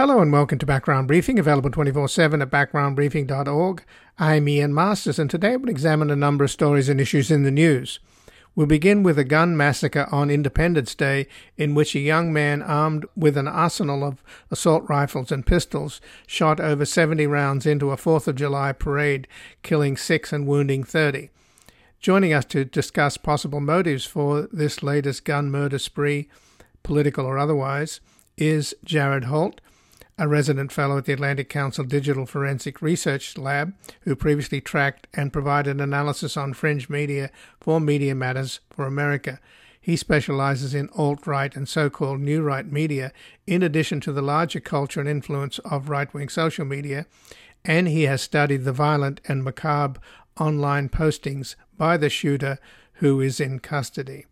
[0.00, 3.84] Hello and welcome to Background Briefing, available 24 7 at backgroundbriefing.org.
[4.18, 7.50] I'm Ian Masters, and today we'll examine a number of stories and issues in the
[7.50, 8.00] news.
[8.54, 11.26] We'll begin with a gun massacre on Independence Day,
[11.58, 16.60] in which a young man armed with an arsenal of assault rifles and pistols shot
[16.60, 19.28] over 70 rounds into a 4th of July parade,
[19.62, 21.28] killing six and wounding 30.
[22.00, 26.30] Joining us to discuss possible motives for this latest gun murder spree,
[26.82, 28.00] political or otherwise,
[28.38, 29.60] is Jared Holt
[30.20, 35.32] a resident fellow at the Atlantic Council Digital Forensic Research Lab, who previously tracked and
[35.32, 39.40] provided analysis on fringe media for Media Matters for America.
[39.80, 43.12] He specializes in alt right and so called new right media,
[43.46, 47.06] in addition to the larger culture and influence of right wing social media,
[47.64, 50.00] and he has studied the violent and macabre
[50.38, 52.58] online postings by the shooter
[52.94, 54.26] who is in custody.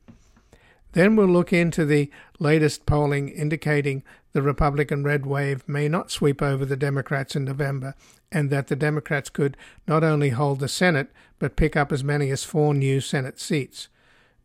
[0.93, 6.43] Then we'll look into the latest polling indicating the Republican red wave may not sweep
[6.43, 7.95] over the Democrats in November,
[8.31, 12.31] and that the Democrats could not only hold the Senate, but pick up as many
[12.31, 13.89] as four new Senate seats.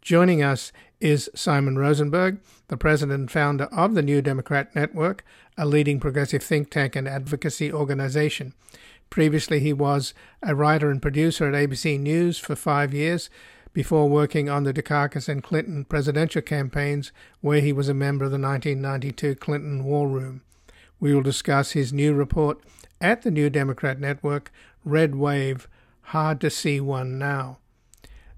[0.01, 5.25] Joining us is Simon Rosenberg, the president and founder of the New Democrat Network,
[5.57, 8.53] a leading progressive think tank and advocacy organization.
[9.09, 13.29] Previously, he was a writer and producer at ABC News for five years
[13.73, 18.31] before working on the Dukakis and Clinton presidential campaigns, where he was a member of
[18.31, 20.41] the 1992 Clinton War Room.
[20.99, 22.59] We will discuss his new report
[23.01, 24.51] at the New Democrat Network,
[24.85, 25.67] Red Wave
[26.07, 27.57] Hard to See One Now.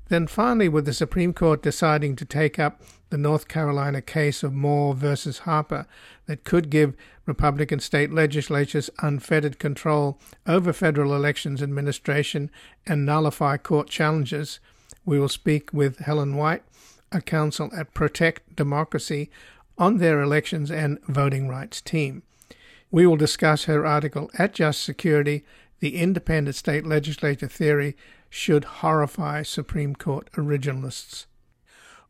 [0.07, 4.53] Then finally, with the Supreme Court deciding to take up the North Carolina case of
[4.53, 5.87] Moore versus Harper
[6.27, 12.51] that could give Republican state legislatures unfettered control over federal elections administration
[12.85, 14.59] and nullify court challenges,
[15.05, 16.63] we will speak with Helen White,
[17.11, 19.29] a counsel at Protect Democracy,
[19.77, 22.23] on their elections and voting rights team.
[22.91, 25.43] We will discuss her article at Just Security
[25.79, 27.95] The Independent State Legislature Theory
[28.29, 31.25] Should Horrify Supreme Court Originalists.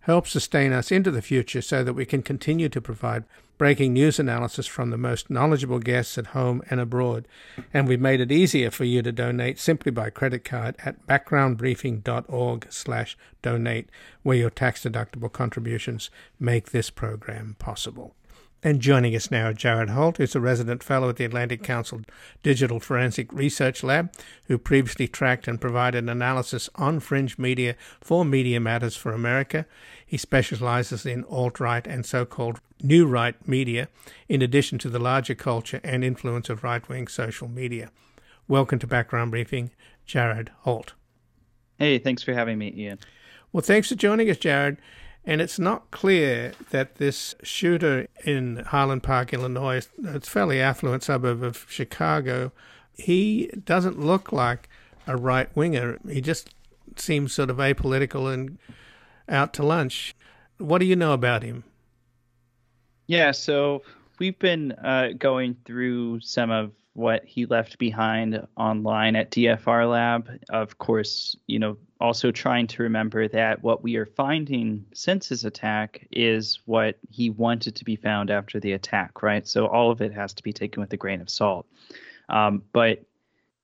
[0.00, 3.24] Help sustain us into the future so that we can continue to provide
[3.58, 7.28] breaking news analysis from the most knowledgeable guests at home and abroad.
[7.74, 12.66] And we've made it easier for you to donate simply by credit card at backgroundbriefing.org
[12.70, 13.90] slash donate,
[14.22, 18.14] where your tax-deductible contributions make this program possible.
[18.62, 22.02] And joining us now, Jared Holt, who's a resident fellow at the Atlantic Council
[22.42, 24.12] Digital Forensic Research Lab,
[24.48, 29.64] who previously tracked and provided analysis on fringe media for Media Matters for America.
[30.04, 33.88] He specializes in alt right and so called new right media,
[34.28, 37.90] in addition to the larger culture and influence of right wing social media.
[38.46, 39.70] Welcome to Background Briefing,
[40.04, 40.92] Jared Holt.
[41.78, 42.98] Hey, thanks for having me, Ian.
[43.52, 44.76] Well, thanks for joining us, Jared.
[45.30, 51.04] And it's not clear that this shooter in Highland Park, Illinois, it's a fairly affluent
[51.04, 52.50] suburb of Chicago,
[52.94, 54.68] he doesn't look like
[55.06, 56.00] a right winger.
[56.08, 56.52] He just
[56.96, 58.58] seems sort of apolitical and
[59.28, 60.16] out to lunch.
[60.58, 61.62] What do you know about him?
[63.06, 63.82] Yeah, so
[64.18, 70.28] we've been uh, going through some of what he left behind online at DFR Lab.
[70.50, 75.44] Of course, you know, also trying to remember that what we are finding since his
[75.44, 79.46] attack is what he wanted to be found after the attack, right?
[79.46, 81.66] So all of it has to be taken with a grain of salt.
[82.28, 83.04] Um, but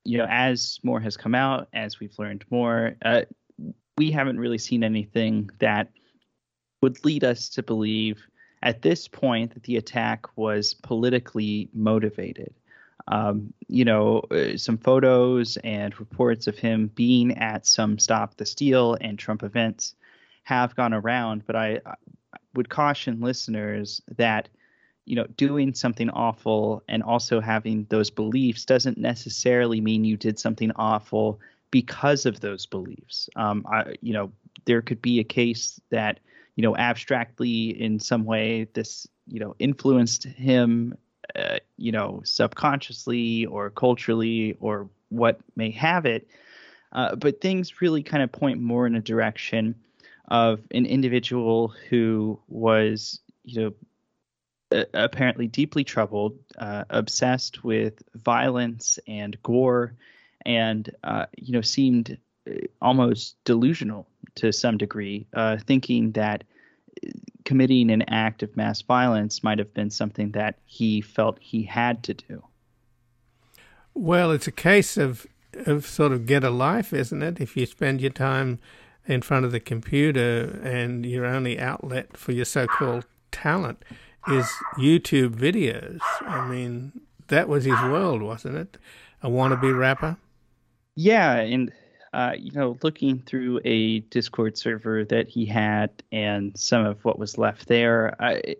[0.04, 3.22] you know, as more has come out, as we've learned more, uh,
[3.98, 5.90] we haven't really seen anything that
[6.80, 8.24] would lead us to believe
[8.62, 12.54] at this point that the attack was politically motivated
[13.08, 18.46] um, you know, uh, some photos and reports of him being at some Stop the
[18.46, 19.94] Steal and Trump events
[20.42, 21.46] have gone around.
[21.46, 21.94] But I, I
[22.54, 24.48] would caution listeners that,
[25.04, 30.38] you know, doing something awful and also having those beliefs doesn't necessarily mean you did
[30.38, 31.38] something awful
[31.70, 33.28] because of those beliefs.
[33.36, 34.32] Um, I, you know,
[34.64, 36.18] there could be a case that,
[36.56, 40.96] you know, abstractly in some way this, you know, influenced him
[41.34, 46.28] uh, you know, subconsciously or culturally or what may have it.
[46.92, 49.74] Uh, but things really kind of point more in a direction
[50.28, 53.60] of an individual who was, you
[54.70, 59.94] know, apparently deeply troubled, uh, obsessed with violence and gore,
[60.44, 62.18] and uh, you know seemed
[62.80, 66.44] almost delusional to some degree, uh, thinking that
[67.44, 72.02] committing an act of mass violence might have been something that he felt he had
[72.04, 72.42] to do.
[73.94, 75.26] Well, it's a case of
[75.64, 77.40] of sort of get a life, isn't it?
[77.40, 78.58] If you spend your time
[79.06, 83.82] in front of the computer and your only outlet for your so-called talent
[84.28, 86.00] is YouTube videos.
[86.20, 88.76] I mean, that was his world, wasn't it?
[89.22, 90.16] A wannabe rapper.
[90.96, 91.72] Yeah, and
[92.16, 97.18] uh, you know, looking through a Discord server that he had and some of what
[97.18, 98.16] was left there,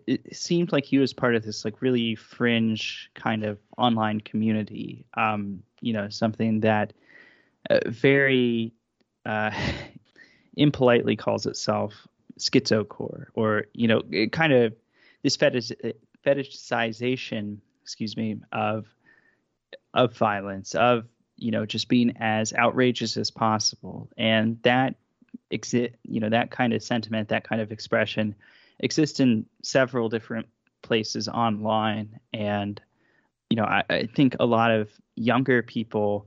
[0.06, 5.06] it seemed like he was part of this like really fringe kind of online community.
[5.14, 6.92] Um, you know, something that
[7.70, 8.74] uh, very
[9.24, 9.52] uh,
[10.58, 12.06] impolitely calls itself
[12.38, 14.74] schizocore, or you know, kind of
[15.22, 15.72] this fetish,
[16.26, 18.84] fetishization, excuse me, of
[19.94, 24.08] of violence, of you know just being as outrageous as possible.
[24.16, 24.96] And that
[25.50, 28.34] exist you know that kind of sentiment that kind of expression
[28.80, 30.46] exists in several different
[30.82, 32.18] places online.
[32.32, 32.80] And
[33.50, 36.26] you know I, I think a lot of younger people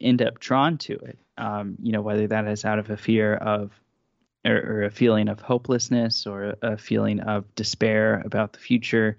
[0.00, 3.34] end up drawn to it um, you know whether that is out of a fear
[3.34, 3.72] of
[4.44, 9.18] or, or a feeling of hopelessness or a, a feeling of despair about the future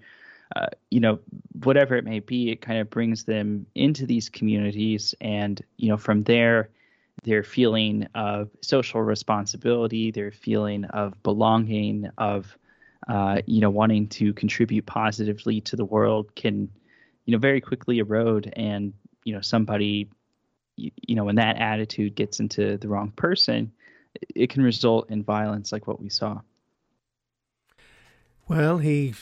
[0.56, 1.18] uh, you know,
[1.62, 5.96] whatever it may be, it kind of brings them into these communities, and you know,
[5.96, 6.70] from there,
[7.24, 12.56] their feeling of social responsibility, their feeling of belonging, of
[13.08, 16.70] uh, you know, wanting to contribute positively to the world can,
[17.24, 18.92] you know, very quickly erode, and
[19.24, 20.08] you know, somebody,
[20.76, 23.70] you, you know, when that attitude gets into the wrong person,
[24.34, 26.40] it can result in violence, like what we saw.
[28.48, 29.14] Well, he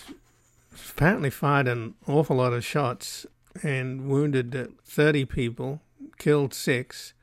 [0.91, 3.27] apparently fired an awful lot of shots
[3.63, 5.81] and wounded 30 people,
[6.19, 7.15] killed six.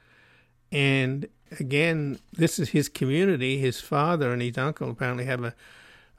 [0.71, 1.27] And
[1.59, 3.57] again, this is his community.
[3.57, 5.53] His father and his uncle apparently have a,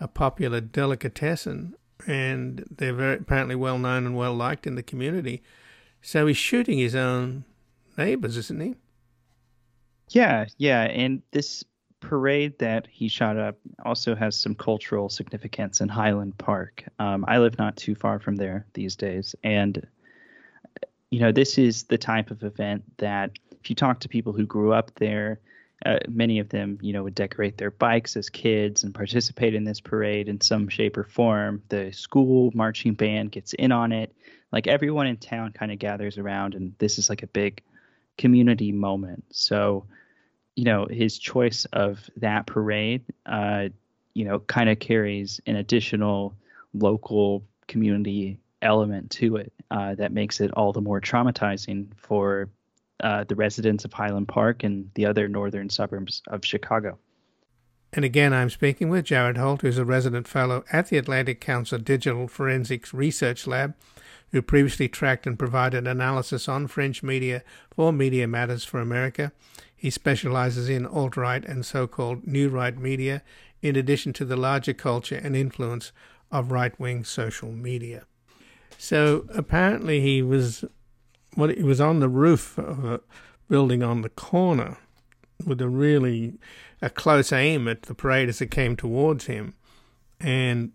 [0.00, 1.74] a popular delicatessen,
[2.06, 5.42] and they're very apparently well known and well liked in the community.
[6.02, 7.44] So he's shooting his own
[7.96, 8.74] neighbors, isn't he?
[10.10, 10.82] Yeah, yeah.
[10.82, 11.64] And this
[12.08, 16.84] parade that he shot up also has some cultural significance in Highland Park.
[16.98, 19.86] Um, I live not too far from there these days, and
[21.10, 23.30] you know this is the type of event that
[23.60, 25.40] if you talk to people who grew up there,
[25.86, 29.64] uh, many of them you know would decorate their bikes as kids and participate in
[29.64, 31.62] this parade in some shape or form.
[31.70, 34.14] The school marching band gets in on it.
[34.52, 37.62] Like everyone in town kind of gathers around, and this is like a big
[38.18, 39.24] community moment.
[39.30, 39.86] So
[40.56, 43.68] you know, his choice of that parade, uh,
[44.14, 46.34] you know, kind of carries an additional
[46.72, 52.48] local community element to it uh, that makes it all the more traumatizing for
[53.00, 56.98] uh, the residents of Highland Park and the other northern suburbs of Chicago.
[57.92, 61.78] And again, I'm speaking with Jared Holt, who's a resident fellow at the Atlantic Council
[61.78, 63.74] Digital Forensics Research Lab,
[64.32, 69.32] who previously tracked and provided analysis on French media for Media Matters for America.
[69.84, 73.22] He specializes in alt right and so called new right media,
[73.60, 75.92] in addition to the larger culture and influence
[76.32, 78.06] of right wing social media.
[78.78, 80.64] So apparently he was
[81.36, 83.00] well, he was on the roof of a
[83.50, 84.78] building on the corner
[85.44, 86.38] with a really
[86.80, 89.52] a close aim at the parade as it came towards him,
[90.18, 90.72] and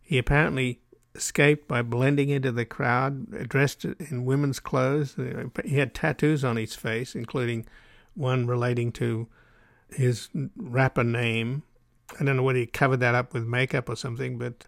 [0.00, 0.80] he apparently
[1.14, 5.16] escaped by blending into the crowd, dressed in women's clothes.
[5.66, 7.66] He had tattoos on his face, including
[8.18, 9.28] one relating to
[9.90, 11.62] his rapper name.
[12.18, 14.64] I don't know whether he covered that up with makeup or something, but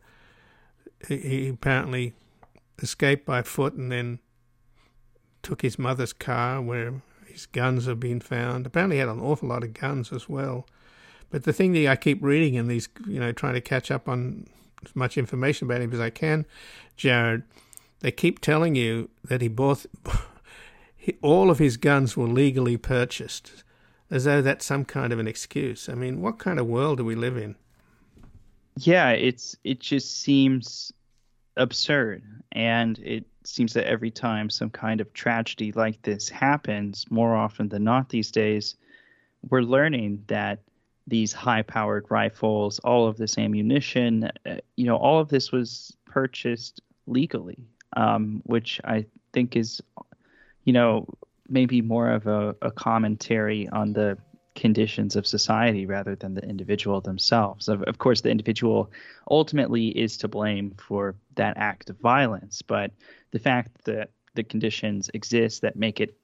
[1.08, 2.12] he apparently
[2.78, 4.18] escaped by foot and then
[5.42, 8.66] took his mother's car where his guns have been found.
[8.66, 10.66] Apparently, he had an awful lot of guns as well.
[11.30, 14.08] But the thing that I keep reading in these, you know, trying to catch up
[14.08, 14.46] on
[14.84, 16.44] as much information about him as I can,
[16.96, 17.44] Jared,
[18.00, 19.86] they keep telling you that he bought
[21.22, 23.64] all of his guns were legally purchased,
[24.10, 25.88] as though that's some kind of an excuse.
[25.88, 27.56] I mean, what kind of world do we live in?
[28.76, 30.92] Yeah, it's it just seems
[31.56, 37.34] absurd, and it seems that every time some kind of tragedy like this happens, more
[37.34, 38.76] often than not these days,
[39.48, 40.60] we're learning that
[41.06, 46.80] these high-powered rifles, all of this ammunition, uh, you know, all of this was purchased
[47.06, 47.66] legally,
[47.96, 49.82] um, which I think is
[50.64, 51.06] you know,
[51.48, 54.18] maybe more of a, a commentary on the
[54.54, 57.68] conditions of society rather than the individual themselves.
[57.68, 58.90] Of, of, course, the individual
[59.30, 62.92] ultimately is to blame for that act of violence, but
[63.30, 66.16] the fact that the conditions exist that make it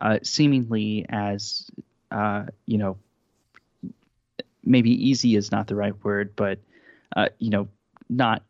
[0.00, 1.70] uh, seemingly as
[2.12, 2.98] uh, you know,
[4.62, 6.58] maybe easy is not the right word, but
[7.16, 7.68] uh, you know,
[8.08, 8.42] not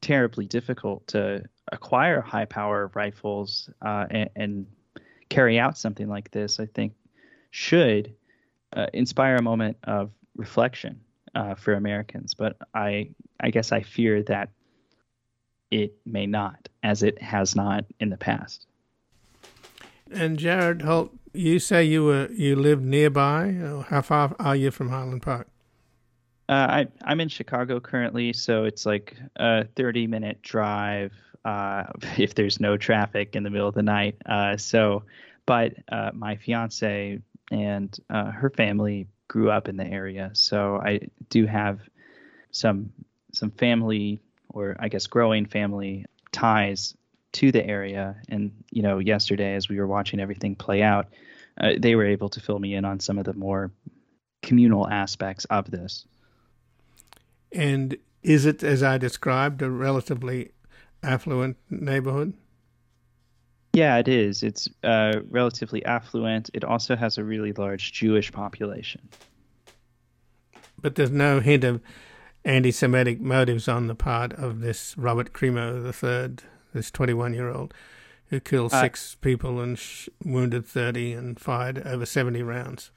[0.00, 4.66] terribly difficult to acquire high power rifles uh, and, and,
[5.28, 6.94] carry out something like this, I think
[7.50, 8.14] should
[8.74, 11.00] uh, inspire a moment of reflection
[11.34, 12.34] uh, for Americans.
[12.34, 14.50] But I, I guess I fear that
[15.70, 18.66] it may not, as it has not in the past.
[20.10, 23.52] And Jared Holt, you say you were you lived nearby.
[23.88, 25.48] How far are you from Highland Park?
[26.48, 31.12] Uh, I I'm in Chicago currently, so it's like a 30 minute drive
[31.46, 31.84] uh,
[32.18, 34.16] if there's no traffic in the middle of the night.
[34.26, 35.04] Uh, so,
[35.46, 41.08] but uh, my fiance and uh, her family grew up in the area, so I
[41.30, 41.80] do have
[42.50, 42.92] some
[43.32, 46.96] some family or I guess growing family ties
[47.32, 48.16] to the area.
[48.28, 51.08] And you know, yesterday as we were watching everything play out,
[51.60, 53.70] uh, they were able to fill me in on some of the more
[54.42, 56.06] communal aspects of this.
[57.52, 60.50] And is it, as I described, a relatively
[61.06, 62.34] affluent neighborhood?
[63.72, 64.42] Yeah, it is.
[64.42, 66.50] It's uh, relatively affluent.
[66.54, 69.08] It also has a really large Jewish population.
[70.80, 71.80] But there's no hint of
[72.44, 76.36] anti Semitic motives on the part of this Robert Crimo III,
[76.72, 77.74] this 21 year old,
[78.28, 82.90] who killed uh, six people and sh- wounded 30 and fired over 70 rounds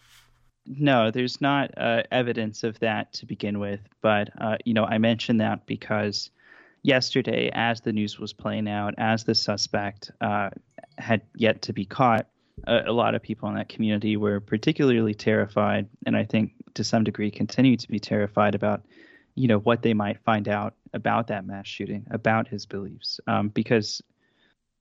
[0.70, 3.80] no, there's not uh, evidence of that to begin with.
[4.02, 6.30] But uh, you know, I mention that because
[6.82, 10.50] yesterday, as the news was playing out, as the suspect uh,
[10.98, 12.28] had yet to be caught,
[12.68, 16.84] a, a, lot of people in that community were particularly terrified, and I think to
[16.84, 18.82] some degree continue to be terrified about,
[19.36, 23.50] you know, what they might find out about that mass shooting, about his beliefs, um,
[23.50, 24.02] because,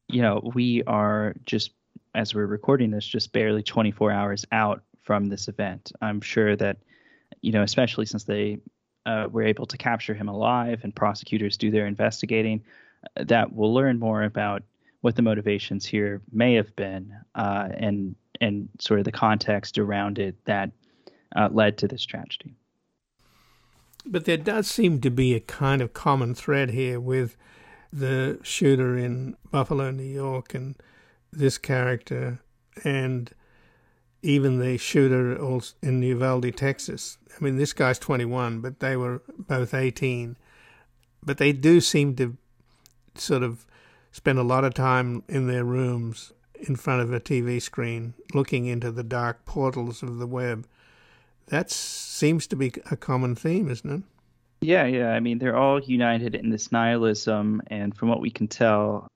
[0.08, 1.70] you know, we are just
[2.14, 5.92] as we're recording this, just barely 24 hours out from this event.
[6.00, 6.78] I'm sure that,
[7.40, 8.58] you know, especially since they
[9.08, 12.62] uh, were able to capture him alive and prosecutors do their investigating,
[13.16, 14.62] uh, that we'll learn more about
[15.00, 20.18] what the motivations here may have been uh, and and sort of the context around
[20.18, 20.70] it that
[21.34, 22.54] uh, led to this tragedy.
[24.06, 27.36] But there does seem to be a kind of common thread here with
[27.92, 30.76] the shooter in Buffalo, New York, and
[31.32, 32.40] this character,
[32.84, 33.32] and
[34.22, 35.36] even the shooter
[35.82, 37.18] in Uvalde, Texas.
[37.36, 40.36] I mean, this guy's 21, but they were both 18.
[41.24, 42.36] But they do seem to
[43.14, 43.66] sort of
[44.10, 48.66] spend a lot of time in their rooms in front of a TV screen looking
[48.66, 50.66] into the dark portals of the web.
[51.46, 54.02] That seems to be a common theme, isn't it?
[54.60, 55.10] Yeah, yeah.
[55.10, 59.06] I mean, they're all united in this nihilism, and from what we can tell,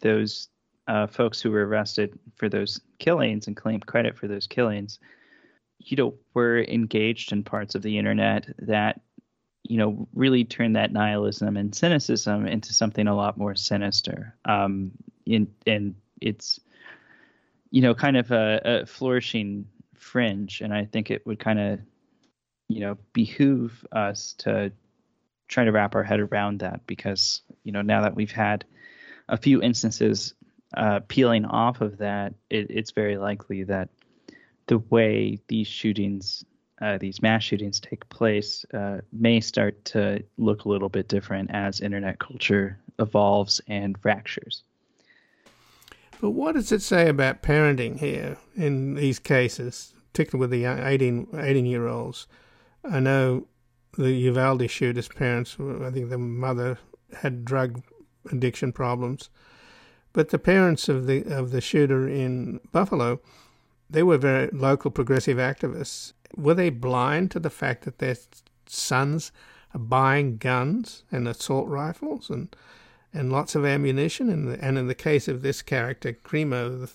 [0.00, 0.48] those
[0.88, 4.98] uh, folks who were arrested for those killings and claimed credit for those killings,
[5.78, 9.00] you know, were engaged in parts of the internet that,
[9.62, 14.34] you know, really turned that nihilism and cynicism into something a lot more sinister.
[14.44, 14.92] Um,
[15.24, 16.60] in, and it's,
[17.70, 21.80] you know, kind of a, a flourishing fringe, and I think it would kind of,
[22.68, 24.72] you know, behoove us to
[25.48, 28.64] try to wrap our head around that because, you know, now that we've had
[29.28, 30.34] a few instances
[30.74, 33.88] uh, peeling off of that, it, it's very likely that
[34.66, 36.44] the way these shootings,
[36.80, 41.50] uh, these mass shootings take place, uh, may start to look a little bit different
[41.52, 44.62] as internet culture evolves and fractures.
[46.20, 50.78] But what does it say about parenting here in these cases, particularly with the young
[50.78, 52.28] 18, 18 year olds?
[52.84, 53.48] I know
[53.98, 56.78] the Uvalde shooter's parents, I think the mother
[57.20, 57.82] had drug
[58.30, 59.30] addiction problems.
[60.12, 63.20] But the parents of the of the shooter in Buffalo,
[63.88, 66.12] they were very local progressive activists.
[66.36, 68.16] Were they blind to the fact that their
[68.66, 69.32] sons
[69.74, 72.54] are buying guns and assault rifles and
[73.12, 74.28] and lots of ammunition?
[74.28, 76.90] And the, and in the case of this character, Crimo the,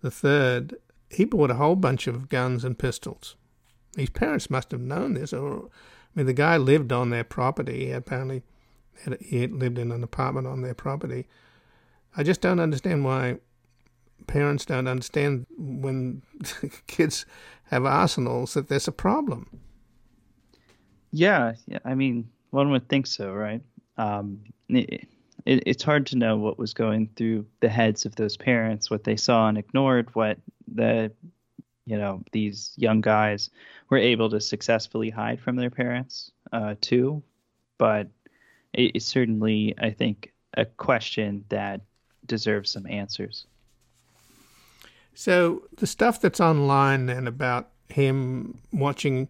[0.00, 0.76] the third,
[1.10, 3.36] he bought a whole bunch of guns and pistols.
[3.96, 5.68] His parents must have known this, or I
[6.14, 7.86] mean, the guy lived on their property.
[7.86, 8.42] He apparently
[9.04, 11.26] had, he lived in an apartment on their property
[12.18, 13.38] I just don't understand why
[14.26, 16.22] parents don't understand when
[16.88, 17.24] kids
[17.66, 19.60] have arsenals that there's a problem.
[21.12, 21.78] Yeah, yeah.
[21.84, 23.62] I mean, one would think so, right?
[23.98, 25.06] Um, it,
[25.46, 29.04] it, it's hard to know what was going through the heads of those parents, what
[29.04, 31.12] they saw and ignored, what the
[31.86, 33.48] you know these young guys
[33.90, 37.22] were able to successfully hide from their parents uh, too.
[37.78, 38.08] But
[38.72, 41.82] it, it's certainly, I think, a question that
[42.28, 43.46] deserves some answers.
[45.14, 49.28] So the stuff that's online and about him watching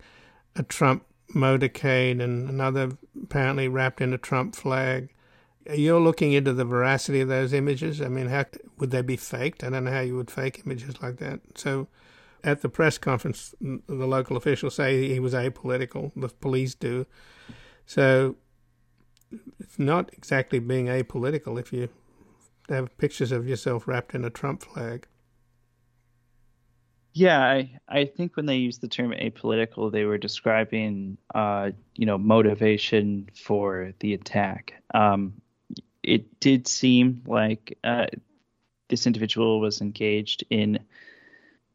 [0.55, 2.91] a Trump motorcade and another
[3.23, 5.09] apparently wrapped in a Trump flag.
[5.73, 8.01] You're looking into the veracity of those images.
[8.01, 8.47] I mean, how
[8.79, 9.63] would they be faked?
[9.63, 11.41] I don't know how you would fake images like that.
[11.57, 11.89] So,
[12.45, 16.13] at the press conference, the local officials say he was apolitical.
[16.17, 17.07] The police do.
[17.85, 18.37] So,
[19.59, 21.89] it's not exactly being apolitical if you
[22.69, 25.07] have pictures of yourself wrapped in a Trump flag.
[27.15, 32.07] Yeah, I, I think when they used the term apolitical, they were describing, uh, you
[32.07, 34.75] know, motivation for the attack.
[34.95, 35.35] Um,
[36.03, 38.07] it did seem like uh,
[38.89, 40.79] this individual was engaged in,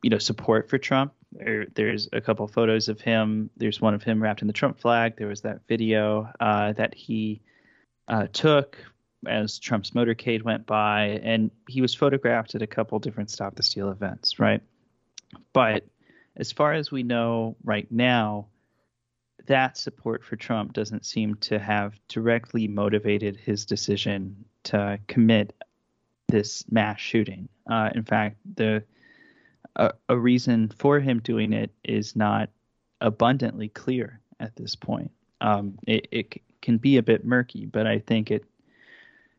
[0.02, 1.14] you know, support for Trump.
[1.34, 3.50] There, there's a couple photos of him.
[3.58, 5.18] There's one of him wrapped in the Trump flag.
[5.18, 7.42] There was that video uh, that he
[8.08, 8.78] uh, took
[9.28, 13.64] as Trump's motorcade went by, and he was photographed at a couple different Stop the
[13.64, 14.62] Steal events, right?
[15.54, 15.86] But
[16.36, 18.48] as far as we know right now,
[19.46, 25.54] that support for Trump doesn't seem to have directly motivated his decision to commit
[26.28, 27.50] this mass shooting.
[27.70, 28.84] Uh, in fact, the
[29.76, 32.50] a, a, reason for him doing it is not
[33.02, 35.12] abundantly clear at this point.
[35.42, 38.46] Um, it, it can be a bit murky, but I think it,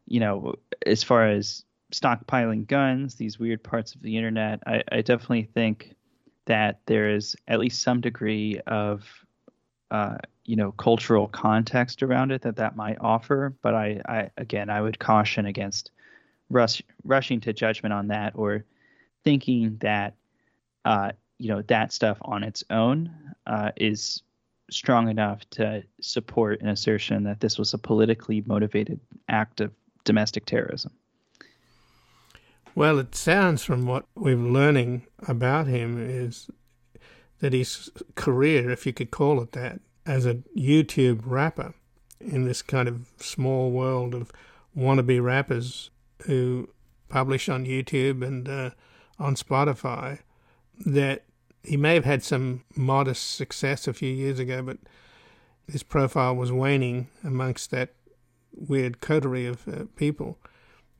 [0.06, 0.54] you know,
[0.87, 5.94] as far as stockpiling guns, these weird parts of the internet, I, I definitely think
[6.46, 9.04] that there is at least some degree of,
[9.90, 13.54] uh, you know, cultural context around it that that might offer.
[13.62, 15.90] But I, I again, I would caution against
[16.50, 18.64] rush, rushing to judgment on that or
[19.25, 20.14] thinking that,
[20.84, 23.11] uh, you know, that stuff on its own
[23.46, 24.23] uh, is
[24.70, 29.70] strong enough to support an assertion that this was a politically motivated act of
[30.04, 30.92] domestic terrorism.
[32.74, 36.50] Well, it sounds from what we're learning about him is
[37.40, 41.74] that his career, if you could call it that, as a YouTube rapper
[42.20, 44.32] in this kind of small world of
[44.76, 45.90] wannabe rappers
[46.22, 46.68] who
[47.08, 48.70] publish on YouTube and uh,
[49.18, 50.18] on Spotify,
[50.84, 51.24] that
[51.62, 54.78] he may have had some modest success a few years ago, but
[55.70, 57.94] his profile was waning amongst that
[58.54, 60.38] weird coterie of uh, people.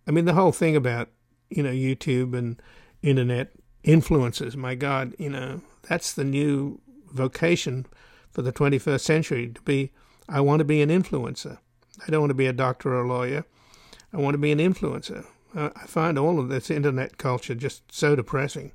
[0.07, 1.09] I mean, the whole thing about
[1.55, 2.61] you know, YouTube and
[3.03, 3.53] internet
[3.85, 4.57] influencers.
[4.57, 6.81] My God, you know, that's the new
[7.13, 7.87] vocation
[8.31, 9.93] for the 21st century to be,
[10.29, 11.59] I want to be an influencer.
[12.07, 13.45] I don't want to be a doctor or a lawyer.
[14.13, 15.27] I want to be an influencer.
[15.55, 18.73] I find all of this internet culture just so depressing.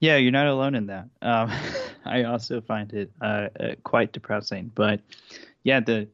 [0.00, 1.08] Yeah, you're not alone in that.
[1.22, 1.52] Um,
[2.04, 4.72] I also find it uh, uh, quite depressing.
[4.74, 5.00] But
[5.62, 6.08] yeah, the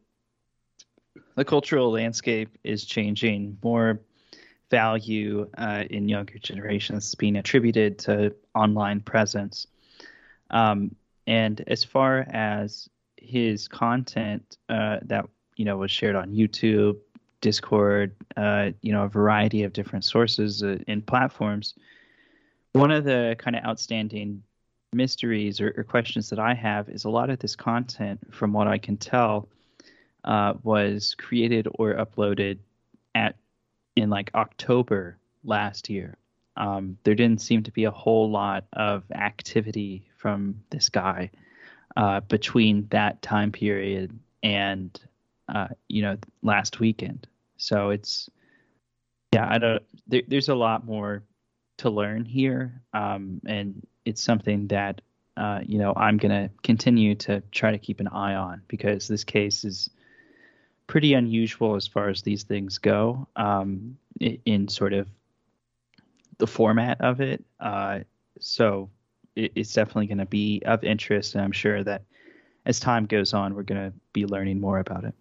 [1.34, 3.58] the cultural landscape is changing.
[3.62, 4.00] More
[4.70, 9.66] value uh, in younger generations being attributed to online presence.
[10.50, 10.94] Um,
[11.26, 16.96] and as far as his content uh, that you know was shared on YouTube,
[17.42, 21.74] Discord, uh, you know, a variety of different sources uh, and platforms,
[22.72, 24.42] one of the kind of outstanding
[24.94, 28.68] mysteries or, or, questions that I have is a lot of this content, from what
[28.68, 29.48] I can tell,
[30.24, 32.58] uh, was created or uploaded
[33.14, 33.36] at
[33.96, 36.16] in like October last year.
[36.56, 41.30] Um, there didn't seem to be a whole lot of activity from this guy
[41.96, 44.98] uh, between that time period and
[45.48, 47.26] uh, you know last weekend.
[47.56, 48.28] So it's
[49.32, 49.82] yeah, I don't.
[50.06, 51.22] There, there's a lot more
[51.78, 55.00] to learn here, um, and it's something that
[55.36, 59.24] uh, you know I'm gonna continue to try to keep an eye on because this
[59.24, 59.90] case is
[60.86, 65.08] pretty unusual as far as these things go um, in sort of
[66.38, 67.44] the format of it.
[67.60, 68.00] Uh,
[68.40, 68.90] so
[69.36, 72.02] it, it's definitely going to be of interest, and I'm sure that
[72.66, 75.14] as time goes on, we're going to be learning more about it.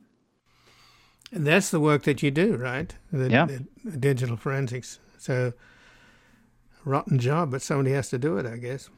[1.31, 2.93] And that's the work that you do, right?
[3.11, 3.47] The, yeah.
[3.85, 4.99] The digital forensics.
[5.17, 5.53] So,
[6.83, 8.89] rotten job, but somebody has to do it, I guess.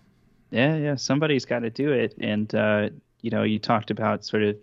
[0.50, 0.96] Yeah, yeah.
[0.96, 2.16] Somebody's got to do it.
[2.20, 2.90] And, uh,
[3.22, 4.58] you know, you talked about sort of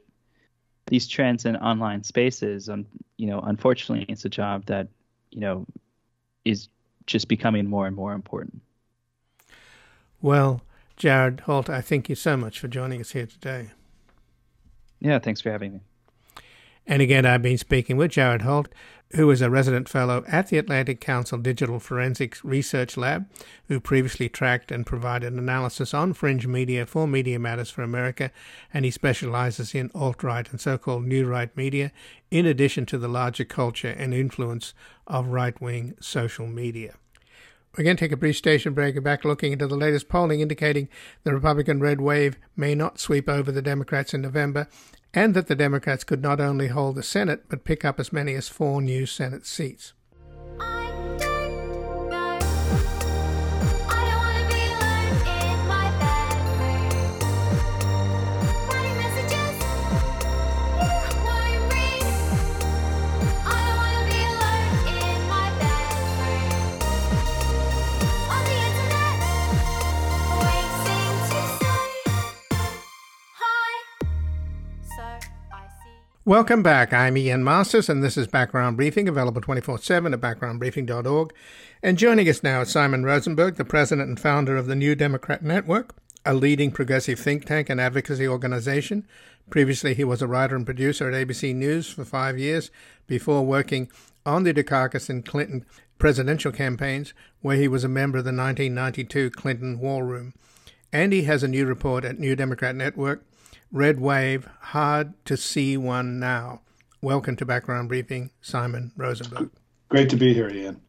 [0.86, 4.88] these trends in online spaces, um, you know, unfortunately, it's a job that
[5.30, 5.66] you know
[6.44, 6.68] is
[7.06, 8.62] just becoming more and more important.
[10.22, 10.62] Well,
[10.96, 13.70] Jared Holt, I thank you so much for joining us here today.
[15.00, 15.80] Yeah, thanks for having me.
[16.86, 18.68] And again, I've been speaking with Jared Holt,
[19.12, 23.28] who is a resident fellow at the Atlantic Council Digital Forensics Research Lab,
[23.68, 28.30] who previously tracked and provided analysis on fringe media for Media Matters for America,
[28.72, 31.90] and he specializes in alt right and so called new right media,
[32.30, 34.74] in addition to the larger culture and influence
[35.06, 36.94] of right wing social media.
[37.76, 38.96] We're going to take a brief station break.
[38.96, 40.88] And back looking into the latest polling indicating
[41.22, 44.66] the Republican red wave may not sweep over the Democrats in November,
[45.12, 48.34] and that the Democrats could not only hold the Senate but pick up as many
[48.34, 49.92] as four new Senate seats.
[76.30, 76.92] Welcome back.
[76.92, 81.34] I'm Ian Masters, and this is Background Briefing, available 24 7 at backgroundbriefing.org.
[81.82, 85.42] And joining us now is Simon Rosenberg, the president and founder of the New Democrat
[85.42, 85.92] Network,
[86.24, 89.08] a leading progressive think tank and advocacy organization.
[89.50, 92.70] Previously, he was a writer and producer at ABC News for five years
[93.08, 93.90] before working
[94.24, 95.66] on the Dukakis and Clinton
[95.98, 100.34] presidential campaigns, where he was a member of the 1992 Clinton War Room.
[100.92, 103.24] And he has a new report at New Democrat Network
[103.72, 106.61] Red Wave, hard to see one now.
[107.00, 109.50] Welcome to Background Briefing, Simon Rosenberg.
[109.88, 110.80] Great to be here, Ian.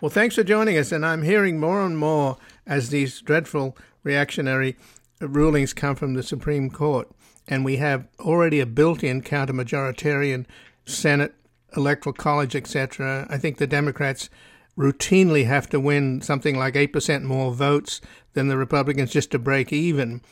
[0.00, 0.90] Well, thanks for joining us.
[0.90, 4.78] And I'm hearing more and more as these dreadful reactionary
[5.20, 7.10] rulings come from the Supreme Court.
[7.46, 10.46] And we have already a built in counter majoritarian
[10.86, 11.34] Senate,
[11.76, 13.26] Electoral College, etc.
[13.28, 14.30] I think the Democrats
[14.78, 18.00] routinely have to win something like 8% more votes
[18.32, 20.22] than the Republicans just to break even.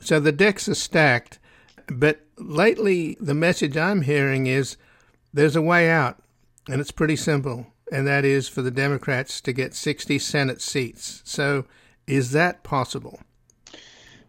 [0.00, 1.38] So the decks are stacked.
[1.86, 4.76] But lately, the message I'm hearing is
[5.32, 6.22] there's a way out,
[6.68, 11.22] and it's pretty simple, and that is for the Democrats to get 60 Senate seats.
[11.24, 11.64] So
[12.06, 13.20] is that possible?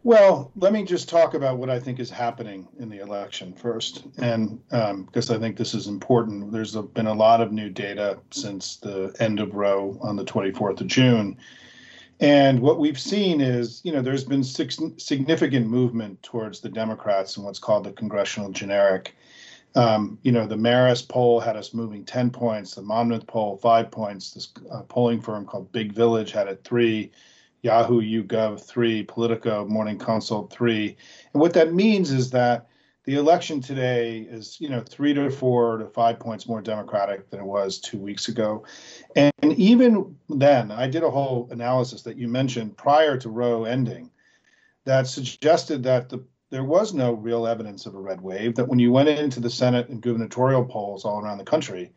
[0.03, 4.05] Well, let me just talk about what I think is happening in the election first,
[4.17, 6.53] and because um, I think this is important.
[6.53, 10.79] There's been a lot of new data since the end of Roe on the 24th
[10.79, 11.38] of June,
[12.19, 17.43] and what we've seen is, you know, there's been significant movement towards the Democrats in
[17.43, 19.15] what's called the congressional generic.
[19.75, 23.91] Um, you know, the Marist poll had us moving 10 points, the Monmouth poll, five
[23.91, 24.32] points.
[24.32, 27.12] This uh, polling firm called Big Village had it three,
[27.62, 30.97] Yahoo YouGov, three, Politico, Morning Consult, three.
[31.34, 32.68] And what that means is that
[33.09, 37.39] the election today is, you know, three to four to five points more Democratic than
[37.39, 38.63] it was two weeks ago.
[39.15, 44.11] And, even then, I did a whole analysis that you mentioned prior to Roe ending
[44.85, 48.77] that suggested that the there was no real evidence of a red wave, that when
[48.77, 51.91] you went into the Senate and gubernatorial polls all around the country,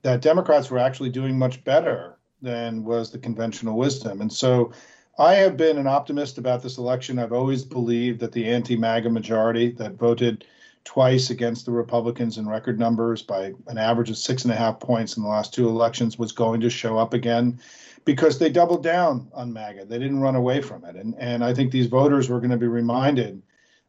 [0.00, 4.22] that Democrats were actually doing much better than was the conventional wisdom.
[4.22, 4.72] And so
[5.20, 7.18] I have been an optimist about this election.
[7.18, 10.44] I've always believed that the anti MAGA majority that voted
[10.84, 14.78] twice against the Republicans in record numbers by an average of six and a half
[14.78, 17.60] points in the last two elections was going to show up again
[18.04, 19.86] because they doubled down on MAGA.
[19.86, 20.94] They didn't run away from it.
[20.94, 23.42] And, and I think these voters were going to be reminded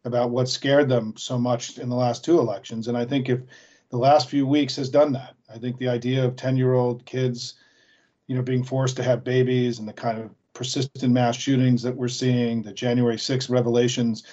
[0.05, 2.87] about what scared them so much in the last two elections.
[2.87, 3.39] And I think if
[3.91, 7.05] the last few weeks has done that, I think the idea of 10 year old
[7.05, 7.53] kids,
[8.25, 11.95] you know, being forced to have babies and the kind of persistent mass shootings that
[11.95, 14.23] we're seeing, the January 6th revelations,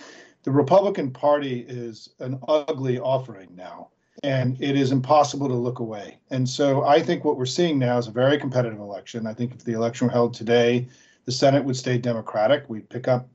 [0.42, 3.88] the Republican Party is an ugly offering now,
[4.22, 6.18] and it is impossible to look away.
[6.31, 9.26] And so I think what we're seeing now is a very competitive election.
[9.26, 10.88] I think if the election were held today,
[11.24, 12.68] the Senate would stay Democratic.
[12.68, 13.29] We'd pick up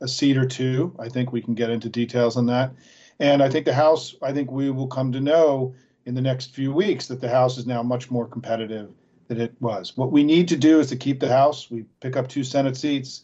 [0.00, 0.94] a seat or two.
[0.98, 2.72] I think we can get into details on that.
[3.20, 6.54] And I think the House, I think we will come to know in the next
[6.54, 8.90] few weeks that the House is now much more competitive
[9.28, 9.96] that it was.
[9.96, 11.70] What we need to do is to keep the House.
[11.70, 13.22] We pick up two Senate seats.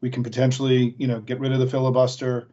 [0.00, 2.48] We can potentially, you know, get rid of the filibuster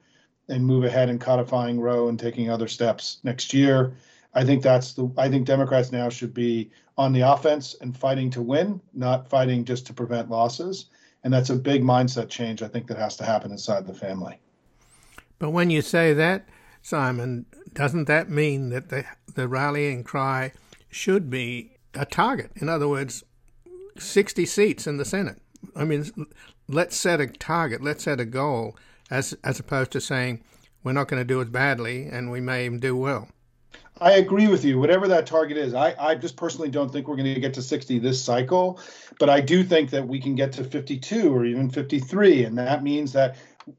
[0.48, 3.94] and move ahead in codifying Roe and taking other steps next year.
[4.34, 5.12] I think that's the.
[5.18, 9.66] I think Democrats now should be on the offense and fighting to win, not fighting
[9.66, 10.86] just to prevent losses.
[11.24, 12.62] And that's a big mindset change.
[12.62, 14.40] I think that has to happen inside the family.
[15.38, 16.48] But when you say that,
[16.82, 20.54] Simon, doesn't that mean that the the rallying cry
[20.90, 22.51] should be a target.
[22.56, 23.23] In other words,
[23.97, 25.41] 60 seats in the Senate.
[25.75, 26.10] I mean,
[26.67, 28.75] let's set a target, let's set a goal,
[29.10, 30.43] as as opposed to saying
[30.84, 33.30] we're not going to do as badly and we may even do well.
[33.99, 34.80] I agree with you.
[34.80, 37.62] Whatever that target is, I, I just personally don't think we're going to get to
[37.62, 38.80] 60 this cycle,
[39.19, 42.82] but I do think that we can get to 52 or even 53, and that
[42.82, 43.36] means that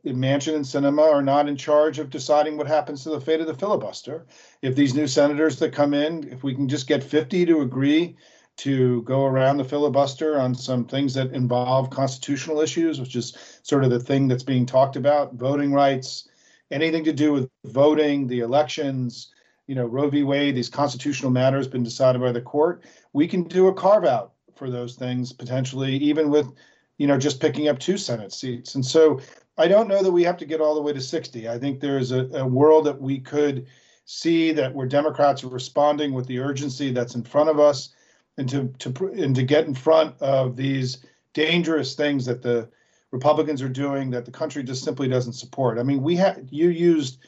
[0.07, 3.47] Manchin and Sinema are not in charge of deciding what happens to the fate of
[3.47, 4.27] the filibuster.
[4.61, 8.17] If these new senators that come in, if we can just get 50 to agree
[8.59, 13.83] to go around the filibuster on some things that involve constitutional issues, which is sort
[13.83, 16.29] of the thing that's being talked about, voting rights,
[16.71, 19.33] anything to do with voting, the elections,
[19.67, 20.23] you know, Roe v.
[20.23, 24.33] Wade, these constitutional matters been decided by the court, we can do a carve out
[24.55, 26.53] for those things potentially, even with,
[26.99, 28.75] you know, just picking up two Senate seats.
[28.75, 29.21] And so
[29.59, 31.49] I don't know that we have to get all the way to 60.
[31.49, 33.67] I think there's a, a world that we could
[34.05, 37.91] see that where Democrats are responding with the urgency that's in front of us
[38.39, 42.69] and to, to and to get in front of these dangerous things that the
[43.11, 45.79] Republicans are doing that the country just simply doesn't support.
[45.79, 47.19] I mean, we had you used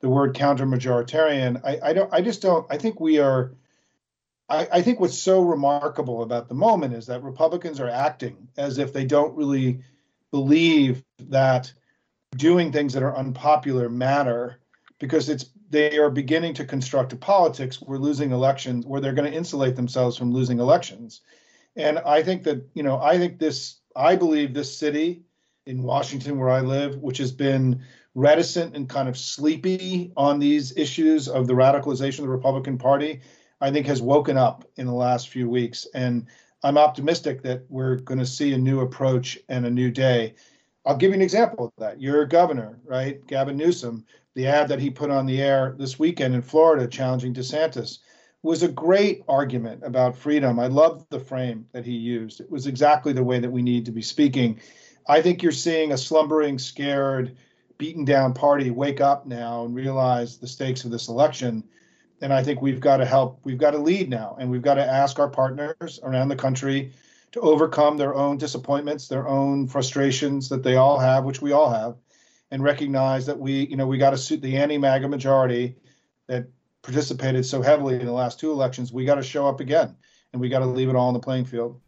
[0.00, 1.60] the word counter majoritarian.
[1.64, 2.12] I, I don't.
[2.12, 2.66] I just don't.
[2.70, 3.54] I think we are.
[4.48, 8.78] I, I think what's so remarkable about the moment is that Republicans are acting as
[8.78, 9.80] if they don't really
[10.32, 11.72] believe that
[12.36, 14.58] doing things that are unpopular matter
[14.98, 19.30] because it's they are beginning to construct a politics where losing elections where they're going
[19.30, 21.20] to insulate themselves from losing elections.
[21.76, 25.22] And i think that you know i think this i believe this city
[25.64, 27.82] in washington where i live which has been
[28.14, 33.22] reticent and kind of sleepy on these issues of the radicalization of the republican party
[33.62, 35.86] i think has woken up in the last few weeks.
[35.94, 36.26] And
[36.62, 40.34] i'm optimistic that we're going to see a new approach and a new day
[40.84, 42.00] I'll give you an example of that.
[42.00, 46.34] Your governor, right, Gavin Newsom, the ad that he put on the air this weekend
[46.34, 47.98] in Florida challenging DeSantis
[48.42, 50.58] was a great argument about freedom.
[50.58, 52.40] I love the frame that he used.
[52.40, 54.60] It was exactly the way that we need to be speaking.
[55.06, 57.36] I think you're seeing a slumbering, scared,
[57.78, 61.62] beaten down party wake up now and realize the stakes of this election.
[62.22, 64.74] And I think we've got to help, we've got to lead now, and we've got
[64.74, 66.92] to ask our partners around the country
[67.32, 71.70] to overcome their own disappointments, their own frustrations that they all have, which we all
[71.70, 71.96] have,
[72.50, 75.76] and recognize that we, you know, we got to suit the anti-MAGA majority
[76.28, 76.46] that
[76.82, 78.92] participated so heavily in the last two elections.
[78.92, 79.96] We got to show up again,
[80.32, 81.81] and we got to leave it all on the playing field.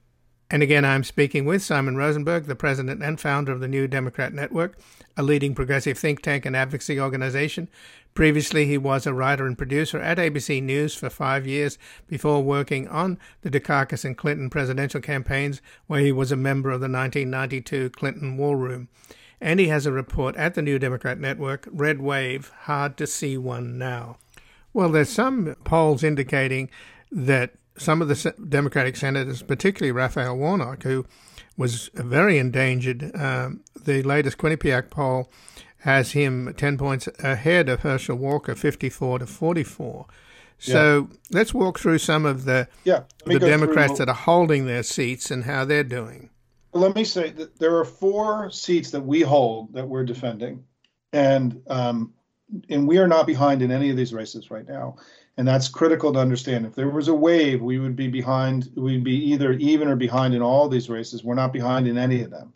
[0.54, 4.32] And again, I'm speaking with Simon Rosenberg, the president and founder of the New Democrat
[4.32, 4.78] Network,
[5.16, 7.66] a leading progressive think tank and advocacy organization.
[8.14, 12.86] Previously, he was a writer and producer at ABC News for five years before working
[12.86, 17.90] on the Dukakis and Clinton presidential campaigns, where he was a member of the 1992
[17.90, 18.88] Clinton War Room.
[19.40, 23.36] And he has a report at the New Democrat Network, Red Wave Hard to See
[23.36, 24.18] One Now.
[24.72, 26.70] Well, there's some polls indicating
[27.10, 31.04] that some of the Democratic senators, particularly Raphael Warnock, who
[31.56, 33.14] was very endangered.
[33.14, 35.30] Um, the latest Quinnipiac poll
[35.78, 40.06] has him 10 points ahead of Herschel Walker, 54 to 44.
[40.58, 41.16] So yeah.
[41.32, 45.44] let's walk through some of the yeah, the Democrats that are holding their seats and
[45.44, 46.30] how they're doing.
[46.72, 50.64] Let me say that there are four seats that we hold that we're defending,
[51.12, 52.14] and um,
[52.70, 54.96] and we are not behind in any of these races right now
[55.36, 56.64] and that's critical to understand.
[56.66, 58.70] If there was a wave, we would be behind.
[58.76, 61.24] We'd be either even or behind in all these races.
[61.24, 62.54] We're not behind in any of them,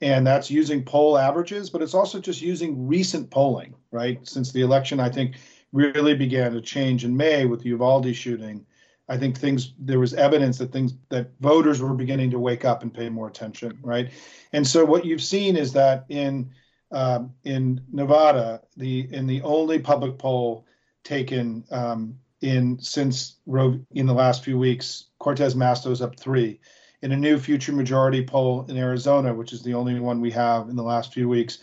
[0.00, 3.74] and that's using poll averages, but it's also just using recent polling.
[3.90, 5.36] Right since the election, I think
[5.72, 8.66] really began to change in May with the Uvalde shooting.
[9.08, 12.82] I think things there was evidence that things that voters were beginning to wake up
[12.82, 13.78] and pay more attention.
[13.82, 14.10] Right,
[14.52, 16.50] and so what you've seen is that in
[16.92, 20.66] um, in Nevada, the in the only public poll
[21.04, 25.06] taken um, in since in the last few weeks.
[25.18, 26.60] Cortez Masto's up three.
[27.02, 30.68] In a new future majority poll in Arizona, which is the only one we have
[30.68, 31.58] in the last few weeks,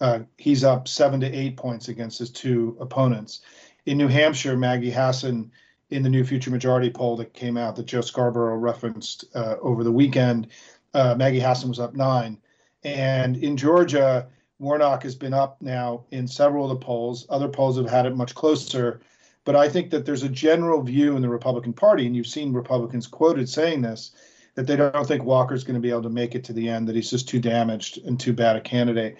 [0.00, 3.40] uh, he's up seven to eight points against his two opponents.
[3.86, 5.50] In New Hampshire, Maggie Hassan,
[5.90, 9.84] in the new future majority poll that came out that Joe Scarborough referenced uh, over
[9.84, 10.48] the weekend,
[10.94, 12.38] uh, Maggie Hassan was up nine.
[12.82, 17.26] And in Georgia, Warnock has been up now in several of the polls.
[17.28, 19.00] Other polls have had it much closer.
[19.44, 22.52] But I think that there's a general view in the Republican Party, and you've seen
[22.52, 24.12] Republicans quoted saying this,
[24.54, 26.88] that they don't think Walker's going to be able to make it to the end,
[26.88, 29.18] that he's just too damaged and too bad a candidate.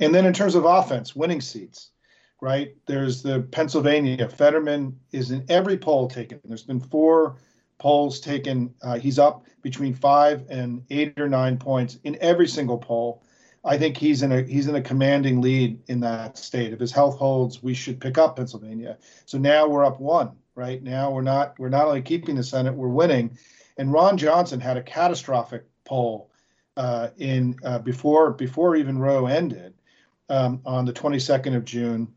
[0.00, 1.90] And then in terms of offense, winning seats,
[2.40, 2.74] right?
[2.86, 4.28] There's the Pennsylvania.
[4.28, 6.40] Fetterman is in every poll taken.
[6.44, 7.36] There's been four
[7.78, 8.74] polls taken.
[8.82, 13.22] Uh, he's up between five and eight or nine points in every single poll.
[13.64, 16.72] I think he's in a he's in a commanding lead in that state.
[16.72, 18.98] If his health holds, we should pick up Pennsylvania.
[19.26, 20.32] So now we're up one.
[20.54, 23.38] Right now we're not we're not only keeping the Senate, we're winning.
[23.76, 26.30] And Ron Johnson had a catastrophic poll
[26.76, 29.74] uh, in uh, before before even Roe ended
[30.28, 32.08] um, on the 22nd of June,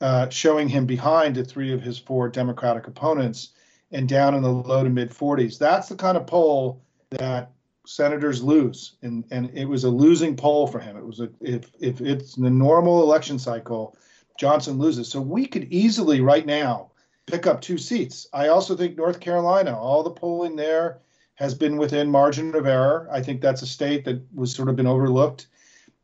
[0.00, 3.50] uh, showing him behind the three of his four Democratic opponents
[3.92, 5.58] and down in the low to mid 40s.
[5.58, 7.52] That's the kind of poll that
[7.88, 10.96] senators lose, and and it was a losing poll for him.
[10.96, 13.96] It was a if if it's the normal election cycle,
[14.38, 15.08] Johnson loses.
[15.08, 16.90] So we could easily right now
[17.26, 18.28] pick up two seats.
[18.32, 20.98] I also think North Carolina, all the polling there
[21.36, 23.08] has been within margin of error.
[23.10, 25.46] I think that's a state that was sort of been overlooked.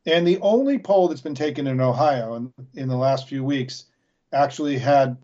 [0.07, 3.85] And the only poll that's been taken in Ohio in, in the last few weeks
[4.33, 5.17] actually had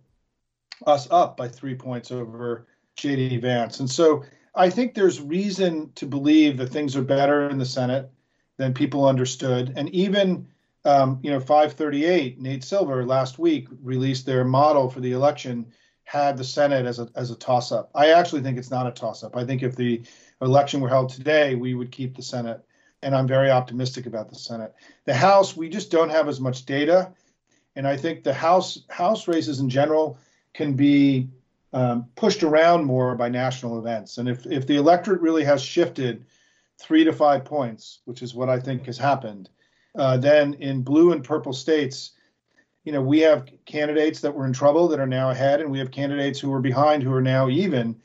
[0.86, 3.80] us up by three points over JD Vance.
[3.80, 8.12] And so I think there's reason to believe that things are better in the Senate
[8.58, 9.74] than people understood.
[9.76, 10.48] And even,
[10.84, 15.72] um, you know, 538, Nate Silver last week released their model for the election,
[16.04, 17.90] had the Senate as a, as a toss up.
[17.96, 19.38] I actually think it's not a toss up.
[19.38, 20.02] I think if the
[20.42, 22.62] election were held today, we would keep the Senate.
[23.04, 24.74] And I'm very optimistic about the Senate.
[25.06, 27.14] The House, we just don't have as much data.
[27.76, 30.18] And I think the House House races in general
[30.54, 31.30] can be
[31.74, 34.18] um, pushed around more by national events.
[34.18, 36.26] And if, if the electorate really has shifted
[36.80, 39.50] three to five points, which is what I think has happened,
[39.96, 42.12] uh, then in blue and purple states,
[42.84, 45.80] you know, we have candidates that were in trouble that are now ahead, and we
[45.80, 47.96] have candidates who are behind who are now even.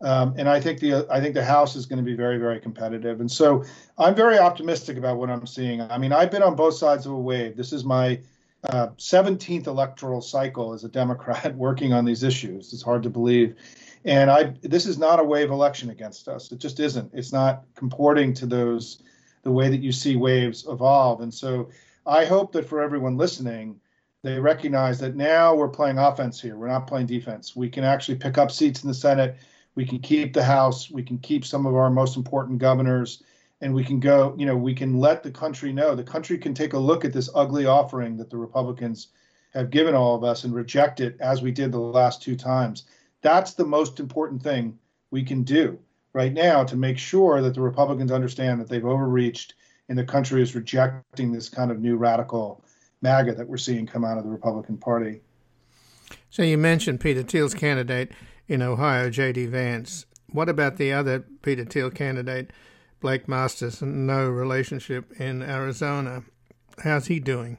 [0.00, 2.60] Um, and I think the I think the House is going to be very very
[2.60, 3.64] competitive, and so
[3.96, 5.80] I'm very optimistic about what I'm seeing.
[5.80, 7.56] I mean, I've been on both sides of a wave.
[7.56, 8.20] This is my
[8.64, 12.72] uh, 17th electoral cycle as a Democrat working on these issues.
[12.72, 13.56] It's hard to believe.
[14.04, 16.50] And I, this is not a wave election against us.
[16.52, 17.12] It just isn't.
[17.12, 19.02] It's not comporting to those,
[19.42, 21.20] the way that you see waves evolve.
[21.20, 21.68] And so
[22.06, 23.80] I hope that for everyone listening,
[24.22, 26.56] they recognize that now we're playing offense here.
[26.56, 27.54] We're not playing defense.
[27.54, 29.36] We can actually pick up seats in the Senate.
[29.74, 30.90] We can keep the House.
[30.90, 33.22] We can keep some of our most important governors
[33.60, 35.94] and we can go, you know, we can let the country know.
[35.94, 39.08] The country can take a look at this ugly offering that the Republicans
[39.52, 42.84] have given all of us and reject it as we did the last two times.
[43.22, 44.78] That's the most important thing
[45.10, 45.78] we can do
[46.12, 49.54] right now to make sure that the Republicans understand that they've overreached
[49.88, 52.62] and the country is rejecting this kind of new radical
[53.00, 55.20] MAGA that we're seeing come out of the Republican Party.
[56.30, 58.12] So you mentioned Peter Thiel's candidate
[58.48, 59.46] in Ohio, J.D.
[59.46, 60.06] Vance.
[60.30, 62.50] What about the other Peter Thiel candidate?
[63.00, 66.24] Blake Masters, no relationship in Arizona.
[66.82, 67.58] How's he doing?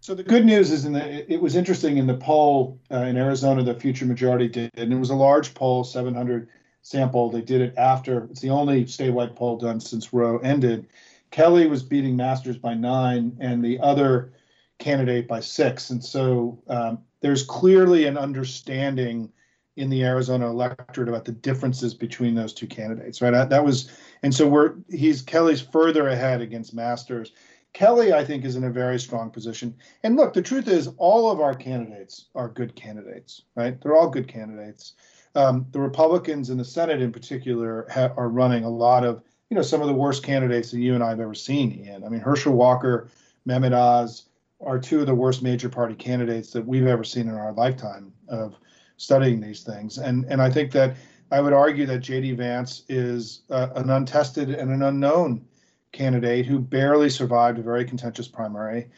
[0.00, 3.16] So the good news is, in the, it was interesting in the poll uh, in
[3.16, 6.48] Arizona, the Future Majority did, and it was a large poll, 700
[6.82, 7.30] sample.
[7.30, 10.86] They did it after it's the only statewide poll done since Roe ended.
[11.30, 14.32] Kelly was beating Masters by nine, and the other
[14.78, 19.30] candidate by six, and so um, there's clearly an understanding
[19.78, 23.48] in the Arizona electorate about the differences between those two candidates, right?
[23.48, 23.90] That was,
[24.22, 27.32] and so we're he's Kelly's further ahead against Masters.
[27.72, 29.74] Kelly, I think, is in a very strong position.
[30.02, 33.80] And look, the truth is, all of our candidates are good candidates, right?
[33.80, 34.94] They're all good candidates.
[35.34, 39.54] Um, the Republicans in the Senate, in particular, ha- are running a lot of, you
[39.54, 41.84] know, some of the worst candidates that you and I have ever seen.
[41.84, 43.08] Ian, I mean, Herschel Walker,
[43.46, 44.24] Mehmet Oz
[44.60, 48.12] are two of the worst major party candidates that we've ever seen in our lifetime
[48.28, 48.56] of
[48.96, 49.98] studying these things.
[49.98, 50.96] And and I think that
[51.30, 52.32] I would argue that J.D.
[52.32, 55.44] Vance is uh, an untested and an unknown
[55.92, 58.88] candidate who barely survived a very contentious primary.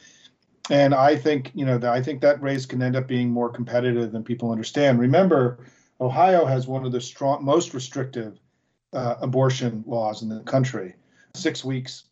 [0.71, 3.49] And I think you know that I think that race can end up being more
[3.49, 5.01] competitive than people understand.
[5.01, 5.59] Remember,
[6.01, 8.39] Ohio has one of the strong, most restrictive
[8.93, 10.95] uh, abortion laws in the country,
[11.35, 12.05] six weeks,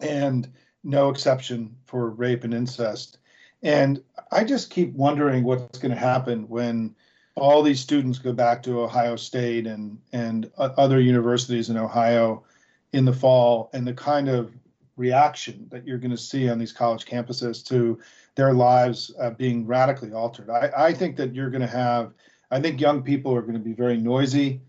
[0.00, 3.18] and no exception for rape and incest.
[3.62, 6.94] And I just keep wondering what's going to happen when
[7.38, 12.44] all these students go back to Ohio State and and other universities in Ohio
[12.92, 14.52] in the fall, and the kind of
[14.96, 17.98] reaction that you're going to see on these college campuses to
[18.34, 20.50] their lives uh, being radically altered.
[20.50, 22.12] I, I think that you're going to have.
[22.50, 24.60] I think young people are going to be very noisy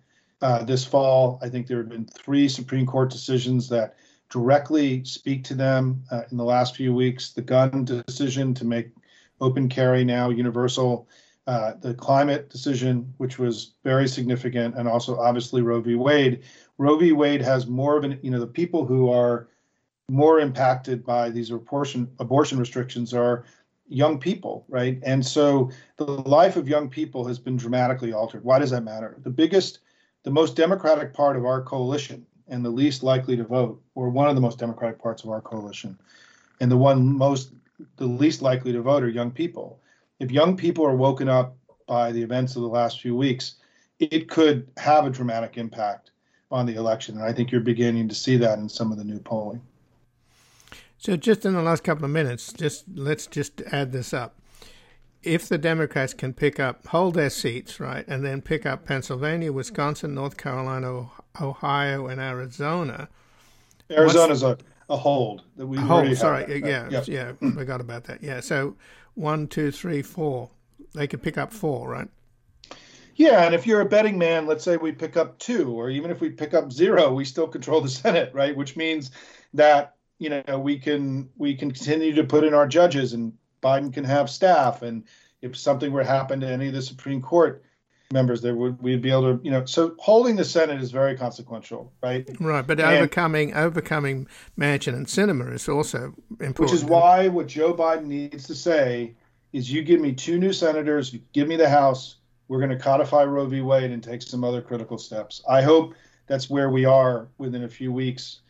[0.42, 1.40] uh, this fall.
[1.42, 3.96] I think there have been three Supreme Court decisions that
[4.30, 7.32] directly speak to them uh, in the last few weeks.
[7.32, 8.92] The gun decision to make
[9.42, 11.08] open carry now universal,
[11.48, 15.96] uh, the climate decision, which was very significant, and also obviously Roe v.
[15.96, 16.44] Wade.
[16.78, 17.12] Roe v.
[17.12, 19.50] Wade has more of an, you know, the people who are
[20.10, 23.46] more impacted by these abortion abortion restrictions are
[23.88, 25.00] young people, right?
[25.04, 28.44] And so the life of young people has been dramatically altered.
[28.44, 29.18] Why does that matter?
[29.24, 29.80] The biggest,
[30.24, 34.30] the most democratic part of our coalition and the least likely to vote, or one
[34.30, 35.98] of the most democratic parts of our coalition,
[36.60, 37.52] and the one most
[37.98, 39.80] the least likely to vote are young people.
[40.20, 41.56] If young people are woken up
[41.88, 43.56] by the events of the last few weeks,
[44.00, 46.12] it could have a dramatic impact
[46.52, 49.04] on the election, and I think you're beginning to see that in some of the
[49.04, 49.62] new polling.
[50.98, 54.36] So, just in the last couple of minutes, just let's just add this up.
[55.22, 59.52] If the Democrats can pick up, hold their seats, right, and then pick up Pennsylvania,
[59.52, 61.10] Wisconsin, North Carolina,
[61.40, 63.10] Ohio, and Arizona.
[63.92, 64.58] Arizona's a,
[64.90, 65.78] a hold that we.
[65.78, 68.24] Hold, sorry, yeah, yeah, yeah, forgot about that.
[68.24, 68.76] Yeah, so
[69.16, 70.50] one, two, three, four.
[70.94, 72.10] They could pick up four, right?
[73.16, 76.10] Yeah, and if you're a betting man, let's say we pick up two, or even
[76.10, 78.56] if we pick up zero, we still control the Senate, right?
[78.56, 79.12] Which means
[79.54, 83.94] that you know we can we can continue to put in our judges, and Biden
[83.94, 85.04] can have staff, and
[85.42, 87.64] if something were to happen to any of the Supreme Court
[88.12, 91.16] members there would we'd be able to you know so holding the senate is very
[91.16, 92.28] consequential right?
[92.40, 96.60] Right but and, overcoming overcoming Manchin and Sinema is also important.
[96.60, 99.14] Which is why what joe biden needs to say
[99.54, 102.16] is you give me two new senators you give me the house
[102.48, 103.62] we're going to codify roe v.
[103.62, 105.44] Wade and take some other critical steps.
[105.48, 105.94] I hope
[106.26, 108.42] that's where we are within a few weeks.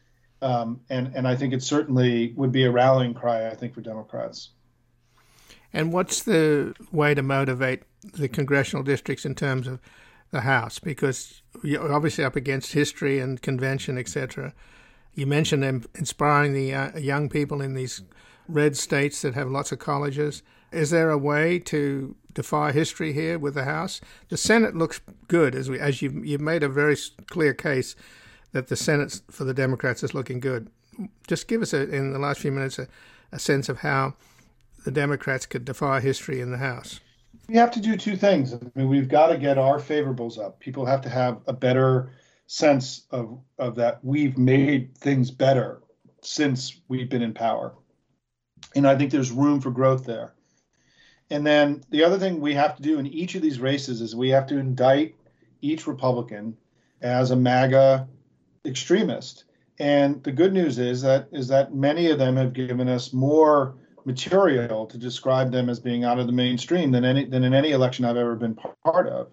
[0.42, 3.82] Um, and and i think it certainly would be a rallying cry i think for
[3.82, 4.52] democrats
[5.74, 9.80] and what's the way to motivate the congressional districts in terms of
[10.32, 10.80] the House?
[10.80, 14.54] Because you're obviously up against history and convention, etc.
[15.14, 18.02] You mentioned inspiring the uh, young people in these
[18.48, 20.42] red states that have lots of colleges.
[20.72, 24.02] Is there a way to defy history here with the House?
[24.30, 26.96] The Senate looks good, as we as you've you've made a very
[27.28, 27.96] clear case
[28.52, 30.70] that the Senate for the Democrats is looking good.
[31.28, 32.88] Just give us a, in the last few minutes a,
[33.32, 34.16] a sense of how
[34.90, 37.00] the Democrats could defy history in the House?
[37.48, 38.56] We have to do two things.
[38.56, 40.60] I mean, we've got to get our favorables up.
[40.60, 42.12] People have to have a better
[42.48, 45.84] sense of, of that we've made things better
[46.24, 47.76] since we've been in power.
[48.76, 50.34] And I think there's room for growth there.
[51.30, 54.16] And then the other thing we have to do in each of these races is
[54.16, 55.16] we have to indict
[55.62, 56.58] each Republican
[57.00, 58.08] as a MAGA
[58.66, 59.44] extremist.
[59.78, 63.76] And the good news is that is that many of them have given us more
[64.06, 67.72] material to describe them as being out of the mainstream than any than in any
[67.72, 69.30] election I've ever been part of.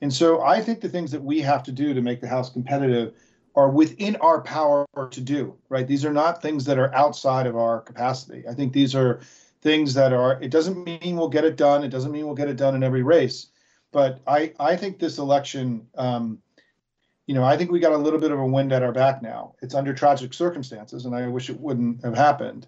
[0.00, 2.50] And so I think the things that we have to do to make the House
[2.50, 3.14] competitive
[3.54, 5.86] are within our power to do, right?
[5.86, 8.44] These are not things that are outside of our capacity.
[8.46, 9.20] I think these are
[9.62, 11.82] things that are, it doesn't mean we'll get it done.
[11.82, 13.48] It doesn't mean we'll get it done in every race.
[13.92, 16.38] But I, I think this election, um,
[17.26, 19.22] you know, I think we got a little bit of a wind at our back
[19.22, 19.54] now.
[19.62, 22.66] It's under tragic circumstances, and I wish it wouldn't have happened.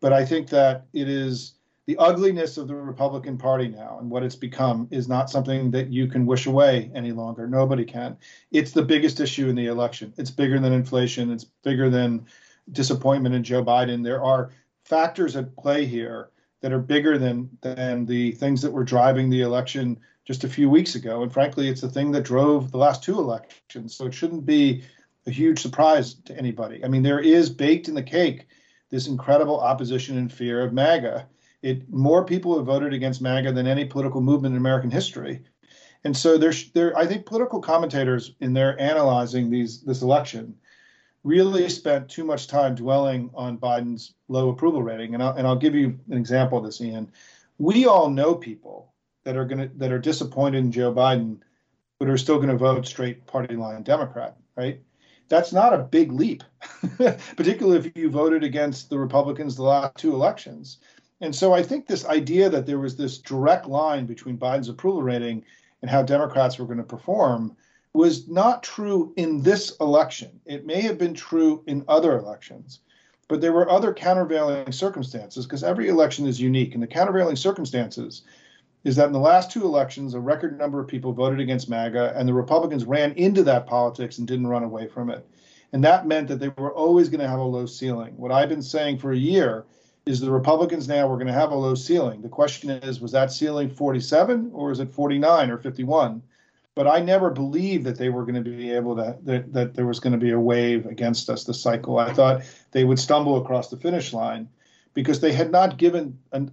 [0.00, 1.54] But I think that it is
[1.86, 5.88] the ugliness of the Republican Party now and what it's become is not something that
[5.90, 7.46] you can wish away any longer.
[7.46, 8.16] Nobody can.
[8.50, 10.12] It's the biggest issue in the election.
[10.18, 11.32] It's bigger than inflation.
[11.32, 12.26] It's bigger than
[12.72, 14.04] disappointment in Joe Biden.
[14.04, 14.50] There are
[14.84, 16.28] factors at play here
[16.60, 20.68] that are bigger than than the things that were driving the election just a few
[20.68, 21.22] weeks ago.
[21.22, 23.94] And frankly, it's the thing that drove the last two elections.
[23.94, 24.82] So it shouldn't be
[25.26, 26.84] a huge surprise to anybody.
[26.84, 28.46] I mean, there is baked in the cake
[28.90, 31.26] this incredible opposition and fear of MAGA.
[31.62, 35.42] It more people have voted against MAGA than any political movement in American history.
[36.04, 40.54] And so there's there I think political commentators in their analyzing these this election
[41.24, 45.14] really spent too much time dwelling on Biden's low approval rating.
[45.14, 47.10] And I'll, and I'll give you an example of this, Ian.
[47.58, 48.92] We all know people
[49.24, 51.38] that are going to that are disappointed in Joe Biden,
[51.98, 54.80] but are still going to vote straight party line Democrat, right?
[55.28, 56.42] That's not a big leap,
[57.36, 60.78] particularly if you voted against the Republicans the last two elections.
[61.20, 65.02] And so I think this idea that there was this direct line between Biden's approval
[65.02, 65.44] rating
[65.82, 67.56] and how Democrats were going to perform
[67.92, 70.40] was not true in this election.
[70.46, 72.80] It may have been true in other elections,
[73.28, 76.74] but there were other countervailing circumstances because every election is unique.
[76.74, 78.22] And the countervailing circumstances
[78.84, 82.14] is that in the last two elections, a record number of people voted against MAGA,
[82.16, 85.26] and the Republicans ran into that politics and didn't run away from it.
[85.72, 88.14] And that meant that they were always going to have a low ceiling.
[88.16, 89.66] What I've been saying for a year
[90.06, 92.22] is the Republicans now were going to have a low ceiling.
[92.22, 96.22] The question is, was that ceiling 47 or is it 49 or 51?
[96.74, 99.84] But I never believed that they were going to be able to, that, that there
[99.84, 101.98] was going to be a wave against us this cycle.
[101.98, 104.48] I thought they would stumble across the finish line
[104.94, 106.46] because they had not given uh,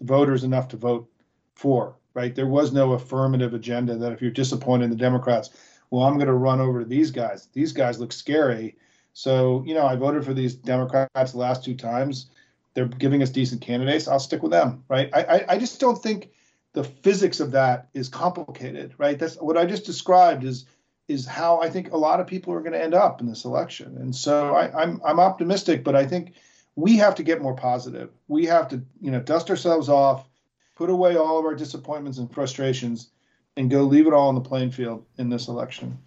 [0.00, 1.08] voters enough to vote
[1.54, 2.34] for, right?
[2.34, 5.50] There was no affirmative agenda that if you're disappointed in the Democrats,
[5.90, 7.48] well, I'm going to run over to these guys.
[7.52, 8.76] These guys look scary.
[9.12, 12.30] So, you know, I voted for these Democrats the last two times.
[12.74, 14.08] They're giving us decent candidates.
[14.08, 15.08] I'll stick with them, right?
[15.12, 16.30] I, I, I just don't think
[16.72, 19.18] the physics of that is complicated, right?
[19.18, 20.66] That's what I just described is
[21.06, 23.44] is how I think a lot of people are going to end up in this
[23.44, 23.98] election.
[23.98, 26.32] And so I, I'm I'm optimistic, but I think
[26.76, 28.10] we have to get more positive.
[28.26, 30.26] We have to, you know, dust ourselves off
[30.74, 33.10] put away all of our disappointments and frustrations,
[33.56, 35.98] and go leave it all on the playing field in this election.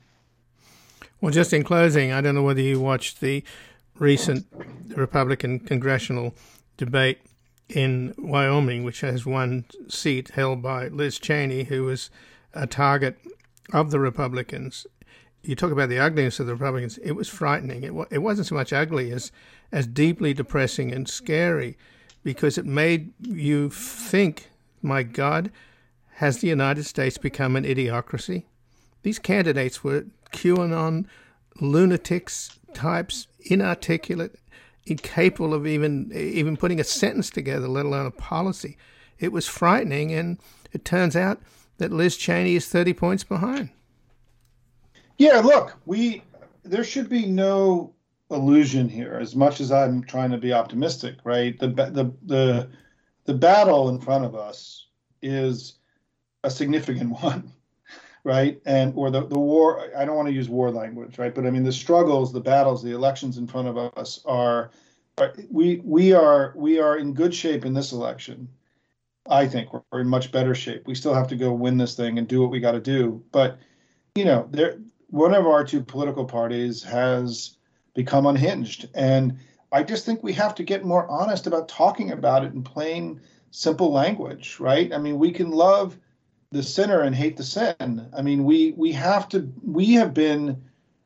[1.21, 3.43] Well, just in closing, I don't know whether you watched the
[3.95, 4.45] recent
[4.95, 6.35] Republican congressional
[6.75, 7.19] debate
[7.69, 12.09] in Wyoming, which has one seat held by Liz Cheney, who was
[12.53, 13.17] a target
[13.73, 14.85] of the Republicans.
[15.41, 16.97] You talk about the ugliness of the Republicans.
[16.99, 17.83] It was frightening.
[17.83, 19.31] It, it wasn't so much ugly as
[19.71, 21.77] as deeply depressing and scary,
[22.23, 24.49] because it made you think
[24.81, 25.51] my God,
[26.15, 28.45] has the United States become an idiocracy?
[29.03, 31.05] These candidates were QAnon
[31.59, 34.35] lunatics types, inarticulate,
[34.85, 38.77] incapable of even even putting a sentence together, let alone a policy.
[39.19, 40.37] It was frightening, and
[40.71, 41.41] it turns out
[41.77, 43.69] that Liz Cheney is 30 points behind.
[45.17, 46.23] Yeah, look, we
[46.63, 47.93] there should be no
[48.29, 49.17] illusion here.
[49.21, 51.57] As much as I'm trying to be optimistic, right?
[51.59, 52.69] The the the
[53.27, 54.87] the battle in front of us
[55.21, 55.75] is
[56.43, 57.51] a significant one,
[58.23, 58.59] right?
[58.65, 59.91] And or the the war.
[59.95, 61.35] I don't want to use war language, right?
[61.35, 64.71] But I mean the struggles, the battles, the elections in front of us are.
[65.19, 68.49] are we we are we are in good shape in this election.
[69.29, 70.87] I think we're in much better shape.
[70.87, 73.21] We still have to go win this thing and do what we got to do.
[73.31, 73.59] But
[74.15, 74.77] you know, there
[75.09, 77.57] one of our two political parties has
[77.93, 79.37] become unhinged, and
[79.71, 83.21] I just think we have to get more honest about talking about it in plain,
[83.51, 84.93] simple language, right?
[84.93, 85.97] I mean, we can love
[86.51, 88.09] the sinner and hate the sin.
[88.15, 90.63] I mean, we we have to we have been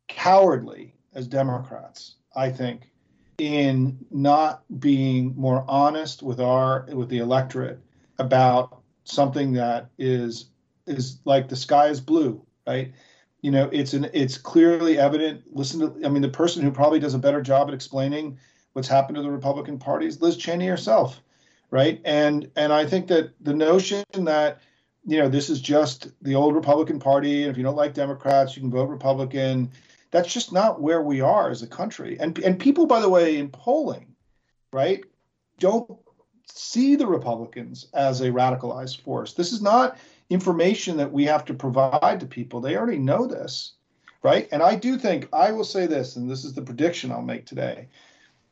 [0.08, 2.90] cowardly as Democrats, I think,
[3.38, 7.80] in not being more honest with our with the electorate
[8.18, 10.50] about something that is
[10.86, 12.92] is like the sky is blue, right?
[13.40, 15.42] You know, it's an it's clearly evident.
[15.52, 18.38] Listen to I mean the person who probably does a better job at explaining
[18.72, 21.20] what's happened to the Republican Party is Liz Cheney herself,
[21.70, 22.00] right?
[22.04, 24.60] And and I think that the notion that
[25.06, 28.56] you know this is just the old Republican Party, and if you don't like Democrats,
[28.56, 29.70] you can vote Republican.
[30.10, 32.18] That's just not where we are as a country.
[32.20, 34.14] And and people, by the way, in polling,
[34.72, 35.02] right,
[35.58, 35.90] don't
[36.46, 39.32] see the Republicans as a radicalized force.
[39.32, 39.96] This is not
[40.28, 42.60] information that we have to provide to people.
[42.60, 43.72] They already know this,
[44.22, 44.48] right?
[44.52, 47.46] And I do think, I will say this, and this is the prediction I'll make
[47.46, 47.88] today.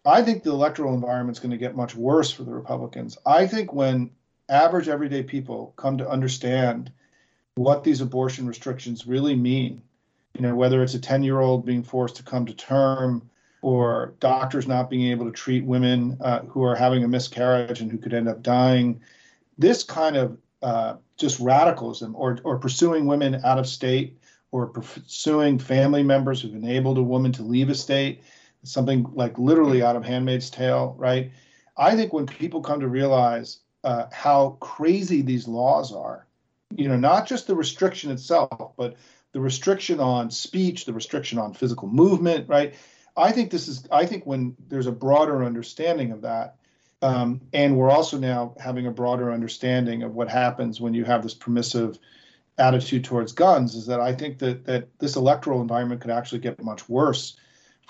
[0.04, 3.18] I think the electoral environment is going to get much worse for the Republicans.
[3.26, 4.10] I think when
[4.48, 6.90] average everyday people come to understand
[7.54, 9.82] what these abortion restrictions really mean,
[10.34, 13.30] you know, whether it's a 10 year old being forced to come to term,
[13.62, 17.90] or doctors not being able to treat women uh, who are having a miscarriage and
[17.90, 19.00] who could end up dying.
[19.58, 24.18] This kind of uh, just radicalism or, or pursuing women out of state
[24.50, 28.22] or pursuing family members who've enabled a woman to leave a state,
[28.62, 31.30] something like literally out of Handmaid's Tale, right?
[31.76, 36.26] I think when people come to realize uh, how crazy these laws are,
[36.76, 38.96] you know, not just the restriction itself, but
[39.32, 42.74] the restriction on speech, the restriction on physical movement, right?
[43.16, 46.56] I think this is, I think when there's a broader understanding of that,
[47.02, 51.22] um, and we're also now having a broader understanding of what happens when you have
[51.22, 51.98] this permissive
[52.58, 56.62] attitude towards guns, is that I think that that this electoral environment could actually get
[56.62, 57.36] much worse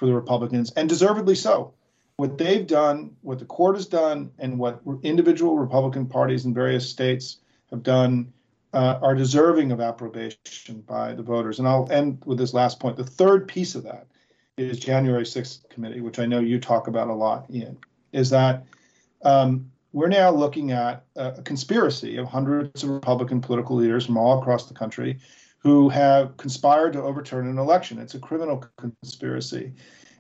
[0.01, 1.75] for the Republicans, and deservedly so.
[2.17, 6.89] What they've done, what the court has done, and what individual Republican parties in various
[6.89, 7.37] states
[7.71, 8.33] have done
[8.73, 11.59] uh, are deserving of approbation by the voters.
[11.59, 12.97] And I'll end with this last point.
[12.97, 14.07] The third piece of that
[14.57, 17.77] is January 6th committee, which I know you talk about a lot, Ian,
[18.13, 18.65] is that
[19.23, 24.41] um, we're now looking at a conspiracy of hundreds of Republican political leaders from all
[24.41, 25.19] across the country
[25.61, 27.99] who have conspired to overturn an election.
[27.99, 29.73] It's a criminal conspiracy.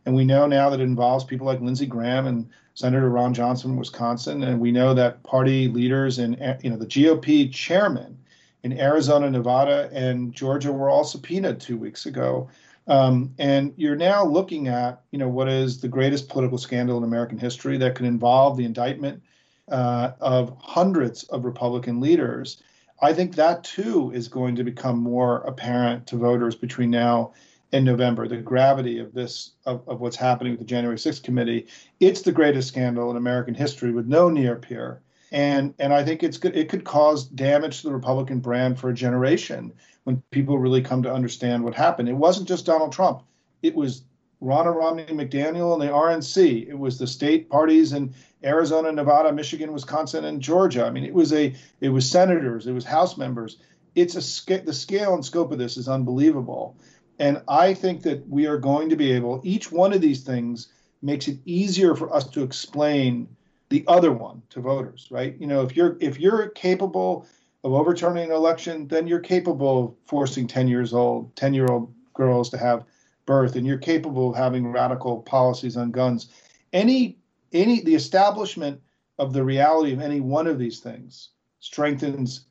[0.06, 3.70] And we know now that it involves people like Lindsey Graham and Senator Ron Johnson
[3.70, 4.42] from Wisconsin.
[4.42, 8.18] And we know that party leaders and you know the GOP chairman
[8.62, 12.48] in Arizona, Nevada, and Georgia were all subpoenaed two weeks ago
[12.90, 17.04] um, and you're now looking at, you know, what is the greatest political scandal in
[17.04, 19.22] American history that could involve the indictment
[19.70, 22.60] uh, of hundreds of Republican leaders.
[23.02, 27.32] I think that too is going to become more apparent to voters between now
[27.72, 28.28] and November.
[28.28, 31.66] The gravity of this, of, of what's happening with the January 6th committee,
[31.98, 35.00] it's the greatest scandal in American history with no near peer.
[35.32, 36.56] And and I think it's good.
[36.56, 39.72] It could cause damage to the Republican brand for a generation
[40.02, 42.08] when people really come to understand what happened.
[42.08, 43.22] It wasn't just Donald Trump.
[43.62, 44.02] It was
[44.42, 46.68] Ronna Romney McDaniel and the RNC.
[46.68, 50.86] It was the state parties in Arizona, Nevada, Michigan, Wisconsin, and Georgia.
[50.86, 53.58] I mean, it was a it was senators, it was House members.
[53.94, 56.76] It's a the scale and scope of this is unbelievable,
[57.18, 59.40] and I think that we are going to be able.
[59.44, 60.68] Each one of these things
[61.02, 63.28] makes it easier for us to explain
[63.68, 65.36] the other one to voters, right?
[65.38, 67.26] You know, if you're if you're capable
[67.62, 71.92] of overturning an election, then you're capable of forcing 10 years old, 10 year old
[72.14, 72.84] girls to have
[73.30, 76.30] birth, and you're capable of having radical policies on guns.
[76.72, 77.16] Any,
[77.52, 78.80] any, the establishment
[79.20, 81.28] of the reality of any one of these things
[81.60, 82.46] strengthens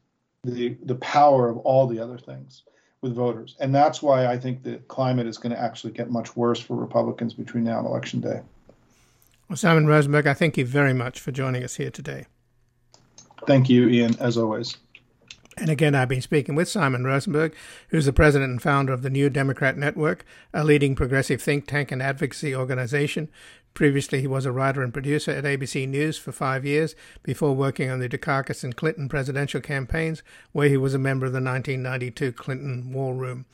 [0.45, 2.63] the the power of all the other things
[3.01, 6.37] with voters, and that's why I think the climate is going to actually get much
[6.37, 8.39] worse for Republicans between now and election day.
[9.49, 12.27] Well, Simon Rosenberg, I thank you very much for joining us here today.
[13.45, 14.77] Thank you, Ian, as always.
[15.59, 17.53] And again, I've been speaking with Simon Rosenberg,
[17.89, 21.91] who's the president and founder of the New Democrat Network, a leading progressive think tank
[21.91, 23.29] and advocacy organization
[23.73, 27.89] Previously, he was a writer and producer at ABC News for five years before working
[27.89, 32.33] on the Dukakis and Clinton presidential campaigns, where he was a member of the 1992
[32.33, 33.45] Clinton War Room.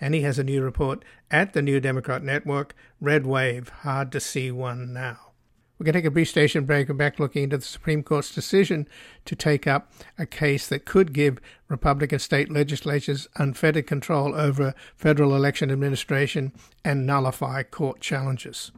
[0.00, 4.20] And he has a new report at the New Democrat Network Red Wave Hard to
[4.20, 5.29] See One Now.
[5.80, 8.34] We're going to take a brief station break and back looking into the Supreme Court's
[8.34, 8.86] decision
[9.24, 15.34] to take up a case that could give Republican state legislatures unfettered control over federal
[15.34, 16.52] election administration
[16.84, 18.72] and nullify court challenges.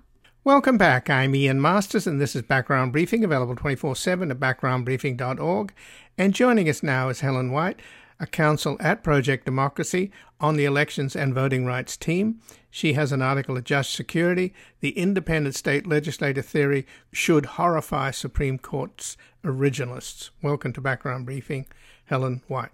[0.45, 1.11] Welcome back.
[1.11, 5.75] I'm Ian Masters, and this is Background Briefing, available 24 7 at backgroundbriefing.org.
[6.17, 7.81] And joining us now is Helen White,
[8.23, 12.41] a counsel at Protect Democracy on the elections and voting rights team.
[12.71, 18.59] She has an article at Just Security The Independent State legislator Theory Should Horrify Supreme
[18.59, 20.31] Court's Originalists.
[20.41, 21.67] Welcome to Background Briefing,
[22.05, 22.71] Helen White.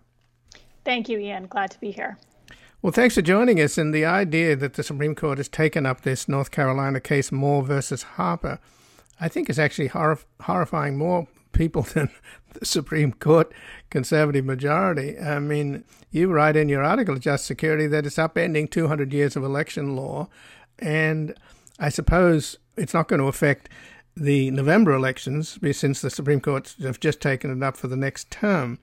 [0.84, 1.46] Thank you, Ian.
[1.46, 2.18] Glad to be here.
[2.82, 3.78] Well, thanks for joining us.
[3.78, 7.62] And the idea that the Supreme Court has taken up this North Carolina case, Moore
[7.62, 8.60] versus Harper,
[9.18, 12.10] I think is actually horrif- horrifying more people than
[12.54, 13.52] the Supreme Court
[13.90, 15.18] conservative majority.
[15.18, 19.44] I mean, you write in your article, Just Security, that it's upending 200 years of
[19.44, 20.28] election law.
[20.78, 21.34] And
[21.78, 23.68] I suppose it's not going to affect
[24.16, 28.30] the November elections since the Supreme Court have just taken it up for the next
[28.30, 28.78] term.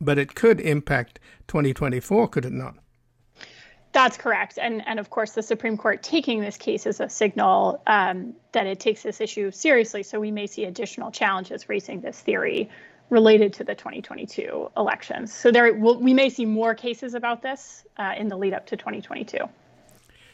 [0.00, 2.76] But it could impact 2024, could it not?
[3.94, 4.58] That's correct.
[4.60, 8.66] And, and of course, the Supreme Court taking this case is a signal um, that
[8.66, 10.02] it takes this issue seriously.
[10.02, 12.68] So we may see additional challenges raising this theory
[13.08, 15.32] related to the 2022 elections.
[15.32, 18.66] So there, will, we may see more cases about this uh, in the lead up
[18.66, 19.38] to 2022.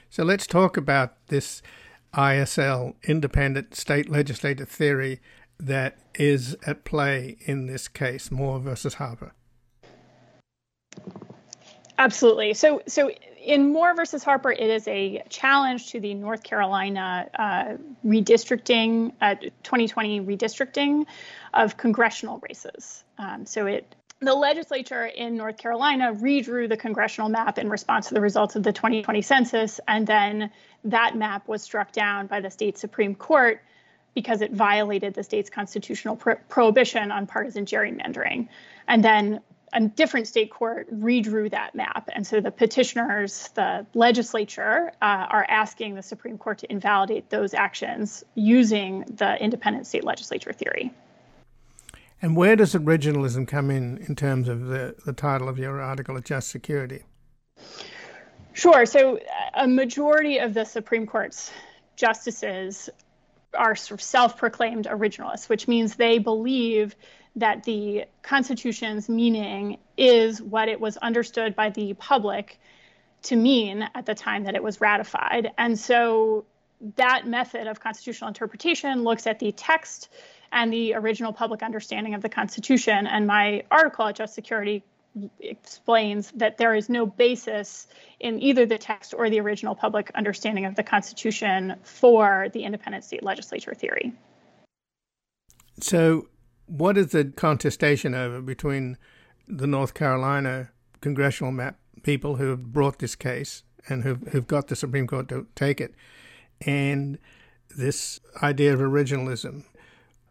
[0.08, 1.60] So let's talk about this
[2.14, 5.20] ISL, independent state legislative theory,
[5.58, 9.34] that is at play in this case, Moore versus Harper.
[11.98, 12.54] Absolutely.
[12.54, 13.10] So, so
[13.44, 17.76] in Moore versus Harper, it is a challenge to the North Carolina uh,
[18.06, 21.06] redistricting, uh, 2020 redistricting
[21.54, 23.04] of congressional races.
[23.18, 28.14] Um, so it the legislature in North Carolina redrew the congressional map in response to
[28.14, 30.50] the results of the 2020 census, and then
[30.84, 33.62] that map was struck down by the state Supreme Court
[34.12, 38.48] because it violated the state's constitutional pro- prohibition on partisan gerrymandering.
[38.86, 39.40] And then
[39.72, 42.08] a different state court redrew that map.
[42.12, 47.54] And so the petitioners, the legislature, uh, are asking the Supreme Court to invalidate those
[47.54, 50.92] actions using the independent state legislature theory.
[52.22, 56.16] And where does originalism come in in terms of the, the title of your article
[56.16, 57.04] at Just Security?
[58.52, 58.84] Sure.
[58.84, 59.20] So
[59.54, 61.50] a majority of the Supreme Court's
[61.96, 62.90] justices
[63.54, 66.94] are sort of self-proclaimed originalists, which means they believe
[67.36, 72.58] that the Constitution's meaning is what it was understood by the public
[73.22, 75.52] to mean at the time that it was ratified.
[75.58, 76.44] And so
[76.96, 80.08] that method of constitutional interpretation looks at the text
[80.52, 83.06] and the original public understanding of the Constitution.
[83.06, 84.82] And my article at Just Security
[85.40, 87.86] explains that there is no basis
[88.20, 93.04] in either the text or the original public understanding of the Constitution for the independent
[93.04, 94.12] state legislature theory.
[95.80, 96.28] So,
[96.70, 98.96] what is the contestation over between
[99.48, 104.68] the North Carolina congressional map people who have brought this case and who've, who've got
[104.68, 105.94] the Supreme Court to take it
[106.64, 107.18] and
[107.76, 109.64] this idea of originalism?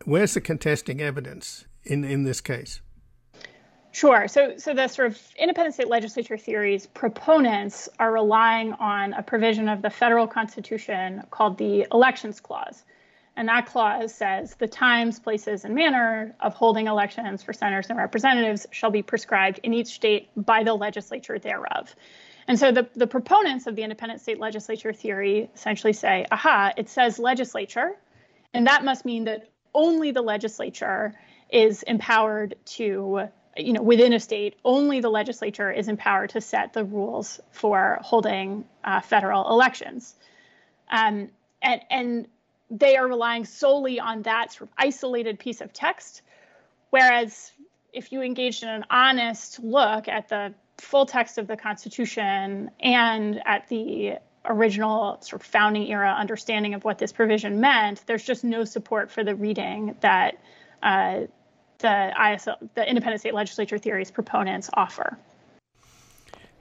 [0.06, 2.80] Where's the contesting evidence in, in this case?
[3.92, 4.28] Sure.
[4.28, 9.68] So, so the sort of independent state legislature theories proponents are relying on a provision
[9.68, 12.86] of the federal constitution called the Elections Clause.
[13.40, 17.98] And that clause says the times, places, and manner of holding elections for senators and
[17.98, 21.96] representatives shall be prescribed in each state by the legislature thereof.
[22.50, 26.90] And so the, the proponents of the independent state legislature theory essentially say, aha, it
[26.90, 27.96] says legislature,
[28.54, 31.16] and that must mean that only the legislature
[31.50, 36.74] is empowered to you know, within a state, only the legislature is empowered to set
[36.74, 40.14] the rules for holding uh, federal elections.
[40.92, 41.30] Um,
[41.62, 42.28] and, and
[42.70, 46.22] they are relying solely on that sort of isolated piece of text.
[46.90, 47.52] Whereas
[47.94, 53.42] if you engaged in an honest look at the full text of the Constitution and
[53.46, 54.14] at the
[54.46, 59.12] original sort of founding era understanding of what this provision meant, there's just no support
[59.12, 60.38] for the reading that
[60.82, 61.22] uh,
[61.80, 65.18] the ISL, the independent state legislature theories proponents offer.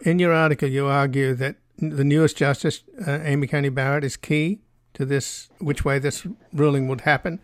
[0.02, 4.60] In your article, you argue that the newest justice, uh, Amy Coney Barrett, is key
[4.94, 7.40] to this, which way this ruling would happen,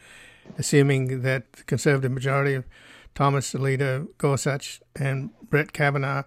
[0.59, 2.65] assuming that the conservative majority of
[3.15, 6.25] Thomas Alito, Gorsuch, and Brett Kavanaugh,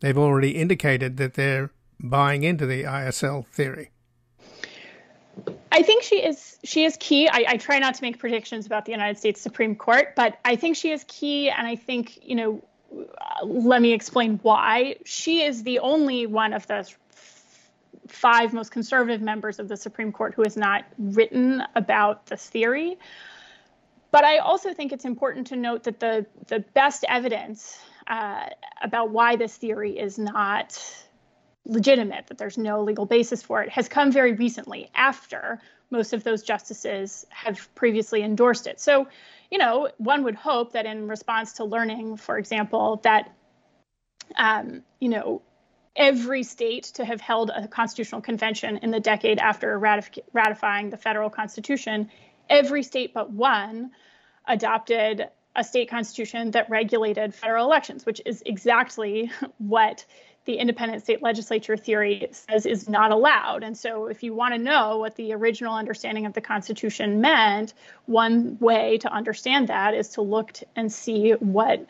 [0.00, 3.90] they've already indicated that they're buying into the ISL theory.
[5.72, 7.28] I think she is she is key.
[7.28, 10.56] I, I, try not to make predictions about the United States Supreme Court, but I
[10.56, 12.64] think she is key, and I think you know.
[13.44, 14.96] Let me explain why.
[15.04, 16.92] She is the only one of the
[18.10, 22.98] five most conservative members of the Supreme Court who has not written about this theory.
[24.10, 28.46] But I also think it's important to note that the the best evidence uh,
[28.82, 30.78] about why this theory is not
[31.64, 36.24] legitimate, that there's no legal basis for it, has come very recently after most of
[36.24, 38.80] those justices have previously endorsed it.
[38.80, 39.08] So,
[39.50, 43.32] you know, one would hope that in response to learning, for example, that,
[44.36, 45.42] um, you know,
[45.96, 50.96] every state to have held a constitutional convention in the decade after ratif- ratifying the
[50.96, 52.10] federal constitution,
[52.48, 53.90] every state but one
[54.46, 60.04] adopted a state constitution that regulated federal elections, which is exactly what
[60.46, 63.62] the independent state legislature theory says is not allowed.
[63.62, 67.74] And so, if you want to know what the original understanding of the Constitution meant,
[68.06, 71.86] one way to understand that is to look and see what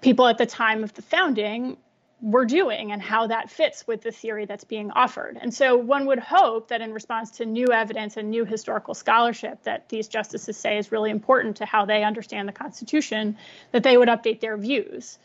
[0.00, 1.76] people at the time of the founding
[2.22, 5.36] were doing and how that fits with the theory that's being offered.
[5.40, 9.64] And so one would hope that in response to new evidence and new historical scholarship
[9.64, 13.36] that these justices say is really important to how they understand the Constitution,
[13.72, 15.18] that they would update their views.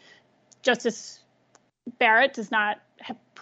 [0.64, 1.20] Justice
[2.00, 2.82] Barrett does not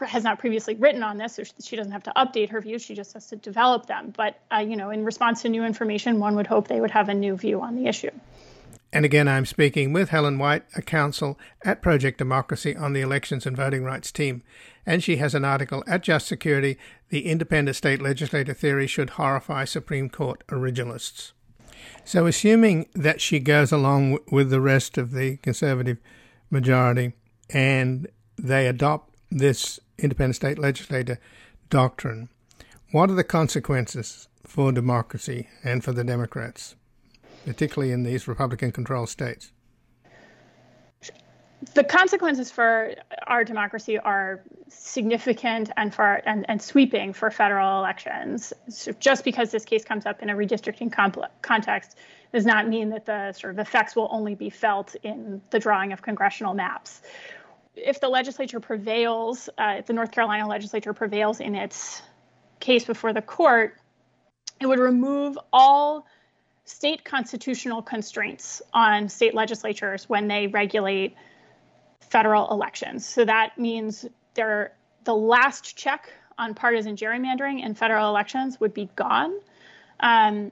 [0.01, 2.81] has not previously written on this, so she doesn't have to update her views.
[2.81, 4.13] She just has to develop them.
[4.15, 7.07] But uh, you know, in response to new information, one would hope they would have
[7.07, 8.11] a new view on the issue.
[8.93, 13.45] And again, I'm speaking with Helen White, a counsel at Protect Democracy on the Elections
[13.45, 14.41] and Voting Rights team.
[14.85, 16.77] And she has an article at Just Security
[17.09, 21.33] The Independent State Legislator Theory Should Horrify Supreme Court Originalists.
[22.03, 25.97] So, assuming that she goes along with the rest of the conservative
[26.49, 27.13] majority
[27.49, 28.07] and
[28.37, 31.19] they adopt this independent state legislator
[31.69, 32.29] doctrine,
[32.91, 36.75] what are the consequences for democracy and for the Democrats,
[37.45, 39.51] particularly in these Republican controlled states?
[41.73, 42.93] The consequences for
[43.25, 48.53] our democracy are significant and for and, and sweeping for federal elections.
[48.69, 50.93] So just because this case comes up in a redistricting
[51.41, 51.97] context
[52.33, 55.91] does not mean that the sort of effects will only be felt in the drawing
[55.91, 57.01] of congressional maps
[57.75, 62.01] if the legislature prevails, uh, if the North Carolina legislature prevails in its
[62.59, 63.77] case before the court,
[64.59, 66.07] it would remove all
[66.65, 71.15] state constitutional constraints on state legislatures when they regulate
[72.01, 73.05] federal elections.
[73.05, 78.89] So that means they're, the last check on partisan gerrymandering in federal elections would be
[78.95, 79.33] gone.
[79.99, 80.51] Um,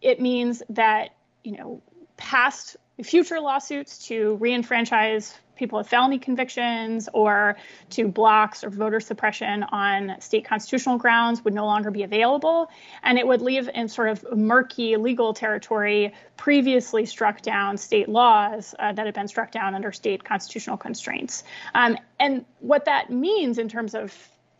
[0.00, 1.10] it means that
[1.44, 1.82] you know
[2.16, 7.56] past future lawsuits to reenfranchise people with felony convictions or
[7.90, 12.68] to blocks or voter suppression on state constitutional grounds would no longer be available.
[13.04, 18.74] And it would leave in sort of murky legal territory previously struck down state laws
[18.76, 21.44] uh, that had been struck down under state constitutional constraints.
[21.74, 24.12] Um, and what that means in terms of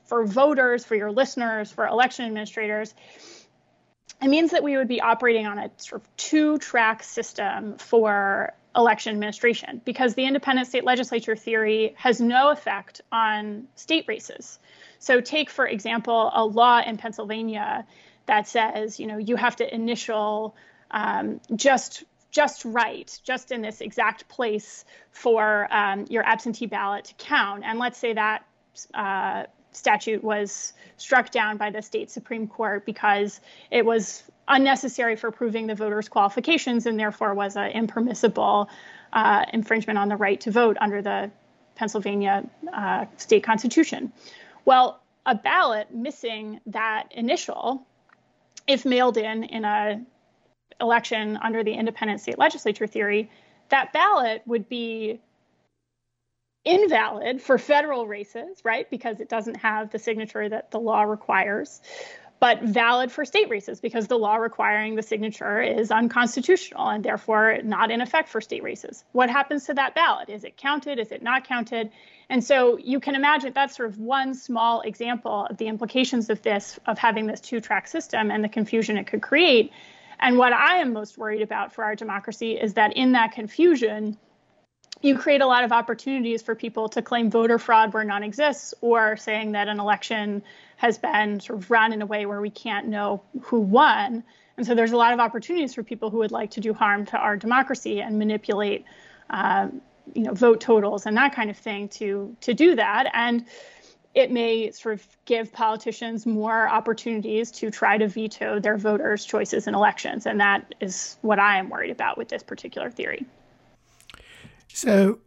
[0.04, 2.94] for voters, for your listeners, for election administrators,
[4.22, 8.54] it means that we would be operating on a sort of two track system for
[8.74, 14.58] election administration because the independent state legislature theory has no effect on state races.
[14.98, 17.86] So, take, for example, a law in Pennsylvania
[18.26, 20.54] that says, you know, you have to initial
[20.90, 27.14] um, just just right, just in this exact place for um, your absentee ballot to
[27.14, 27.62] count.
[27.62, 28.46] And let's say that
[28.94, 35.30] uh, statute was struck down by the state Supreme Court because it was unnecessary for
[35.30, 38.68] proving the voters' qualifications and therefore was an impermissible
[39.12, 41.30] uh, infringement on the right to vote under the
[41.74, 44.12] Pennsylvania uh, state constitution.
[44.64, 47.86] Well, a ballot missing that initial,
[48.66, 50.02] if mailed in in a
[50.80, 53.30] election under the independent state legislature theory,
[53.68, 55.20] that ballot would be
[56.64, 58.88] invalid for federal races, right?
[58.88, 61.80] Because it doesn't have the signature that the law requires,
[62.38, 67.58] but valid for state races because the law requiring the signature is unconstitutional and therefore
[67.62, 69.04] not in effect for state races.
[69.12, 70.28] What happens to that ballot?
[70.28, 70.98] Is it counted?
[70.98, 71.90] Is it not counted?
[72.28, 76.42] And so you can imagine that's sort of one small example of the implications of
[76.42, 79.70] this, of having this two track system and the confusion it could create.
[80.18, 84.16] And what I am most worried about for our democracy is that in that confusion,
[85.02, 88.72] you create a lot of opportunities for people to claim voter fraud where none exists
[88.80, 90.42] or saying that an election
[90.76, 94.22] has been sort of run in a way where we can't know who won.
[94.56, 97.04] And so there's a lot of opportunities for people who would like to do harm
[97.06, 98.84] to our democracy and manipulate,
[99.30, 99.80] um,
[100.14, 103.10] you know, vote totals and that kind of thing to to do that.
[103.12, 103.44] And
[104.14, 109.66] it may sort of give politicians more opportunities to try to veto their voters' choices
[109.66, 110.26] in elections.
[110.26, 113.24] And that is what I am worried about with this particular theory.
[114.72, 115.18] So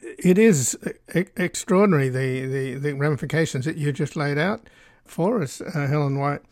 [0.00, 0.78] it is
[1.08, 4.68] extraordinary, the, the, the ramifications that you just laid out
[5.04, 6.42] for us, uh, Helen White.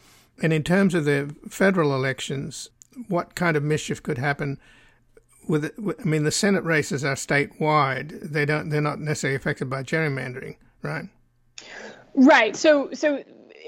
[0.43, 2.71] And in terms of the federal elections,
[3.09, 4.59] what kind of mischief could happen
[5.47, 8.31] with, I mean, the Senate races are statewide.
[8.31, 11.05] They don't, they're not necessarily affected by gerrymandering, right?
[12.15, 12.57] Right.
[12.57, 13.23] So, so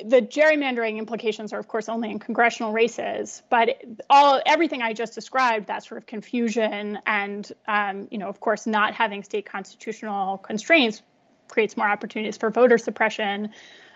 [0.05, 5.15] the gerrymandering implications are, of course, only in congressional races, but all everything I just
[5.15, 10.39] described, that sort of confusion and, um, you know, of course, not having state constitutional
[10.39, 11.03] constraints
[11.49, 13.51] creates more opportunities for voter suppression.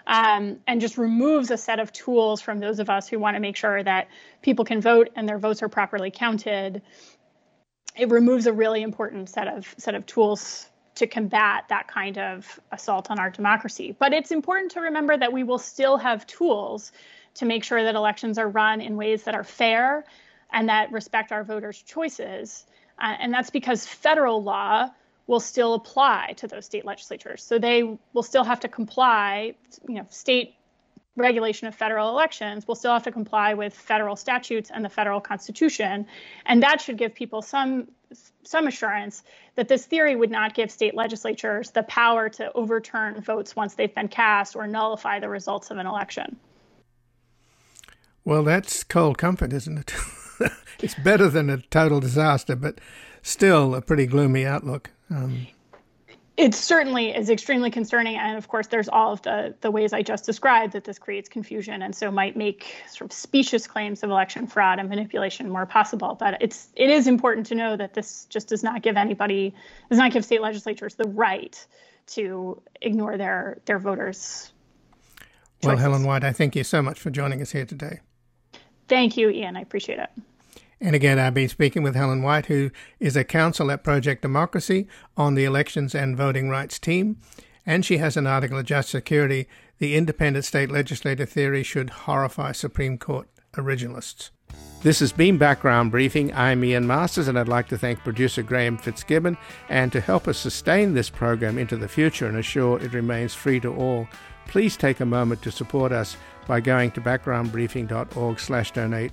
[0.07, 3.41] Um, and just removes a set of tools from those of us who want to
[3.41, 4.09] make sure that
[4.43, 6.83] people can vote and their votes are properly counted.
[7.95, 10.70] It removes a really important set of set of tools
[11.01, 13.97] to combat that kind of assault on our democracy.
[13.99, 16.93] But it's important to remember that we will still have tools
[17.35, 20.05] to make sure that elections are run in ways that are fair
[20.53, 22.67] and that respect our voters' choices.
[23.01, 24.91] Uh, and that's because federal law
[25.27, 27.43] will still apply to those state legislatures.
[27.43, 27.83] So they
[28.13, 29.55] will still have to comply,
[29.89, 30.55] you know, state
[31.17, 35.21] regulation of federal elections will still have to comply with federal statutes and the federal
[35.21, 36.07] constitution
[36.47, 37.89] and that should give people some
[38.43, 39.23] some assurance
[39.55, 43.95] that this theory would not give state legislatures the power to overturn votes once they've
[43.95, 46.37] been cast or nullify the results of an election.
[48.25, 49.95] Well that's cold comfort isn't it?
[50.83, 52.81] It's better than a total disaster but
[53.23, 54.91] still a pretty gloomy outlook.
[55.11, 55.49] Um,
[56.41, 58.17] it certainly is extremely concerning.
[58.17, 61.29] And of course there's all of the the ways i just described that this creates
[61.29, 65.67] confusion and so might make sort of specious claims of election fraud and manipulation more
[65.67, 66.17] possible.
[66.19, 69.55] But it's it is important to know that this just does not give anybody
[69.91, 71.67] does not give state legislatures the right
[72.09, 74.53] to ignore their their voters
[75.63, 75.67] choices.
[75.67, 78.01] well helen white i thank you so much for joining us here today.
[78.89, 79.57] Thank you ian.
[79.57, 80.11] I appreciate it
[80.81, 84.89] and again, I've been speaking with Helen White, who is a counsel at Protect Democracy
[85.17, 87.19] on the elections and voting rights team.
[87.67, 89.47] And she has an article Just Security
[89.79, 94.31] The Independent State Legislative Theory Should Horrify Supreme Court Originalists.
[94.83, 96.33] This has been Background Briefing.
[96.33, 99.37] I'm Ian Masters, and I'd like to thank producer Graham Fitzgibbon.
[99.69, 103.61] And to help us sustain this program into the future and assure it remains free
[103.61, 104.09] to all,
[104.47, 106.17] please take a moment to support us
[106.47, 109.13] by going to backgroundbriefing.org/donate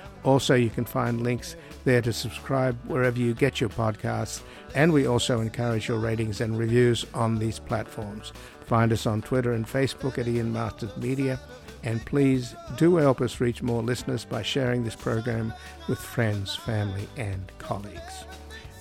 [0.23, 4.41] Also, you can find links there to subscribe wherever you get your podcasts,
[4.75, 8.31] and we also encourage your ratings and reviews on these platforms.
[8.65, 11.39] Find us on Twitter and Facebook at Ian Masters Media,
[11.83, 15.53] and please do help us reach more listeners by sharing this program
[15.89, 18.25] with friends, family, and colleagues.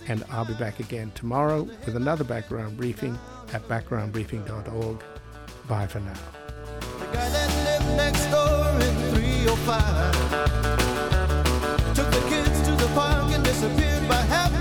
[0.08, 3.18] And I'll be back again tomorrow with another background briefing
[3.52, 5.02] at backgroundbriefing.org.
[5.68, 6.14] Bye for now.
[13.60, 14.59] Disappeared by half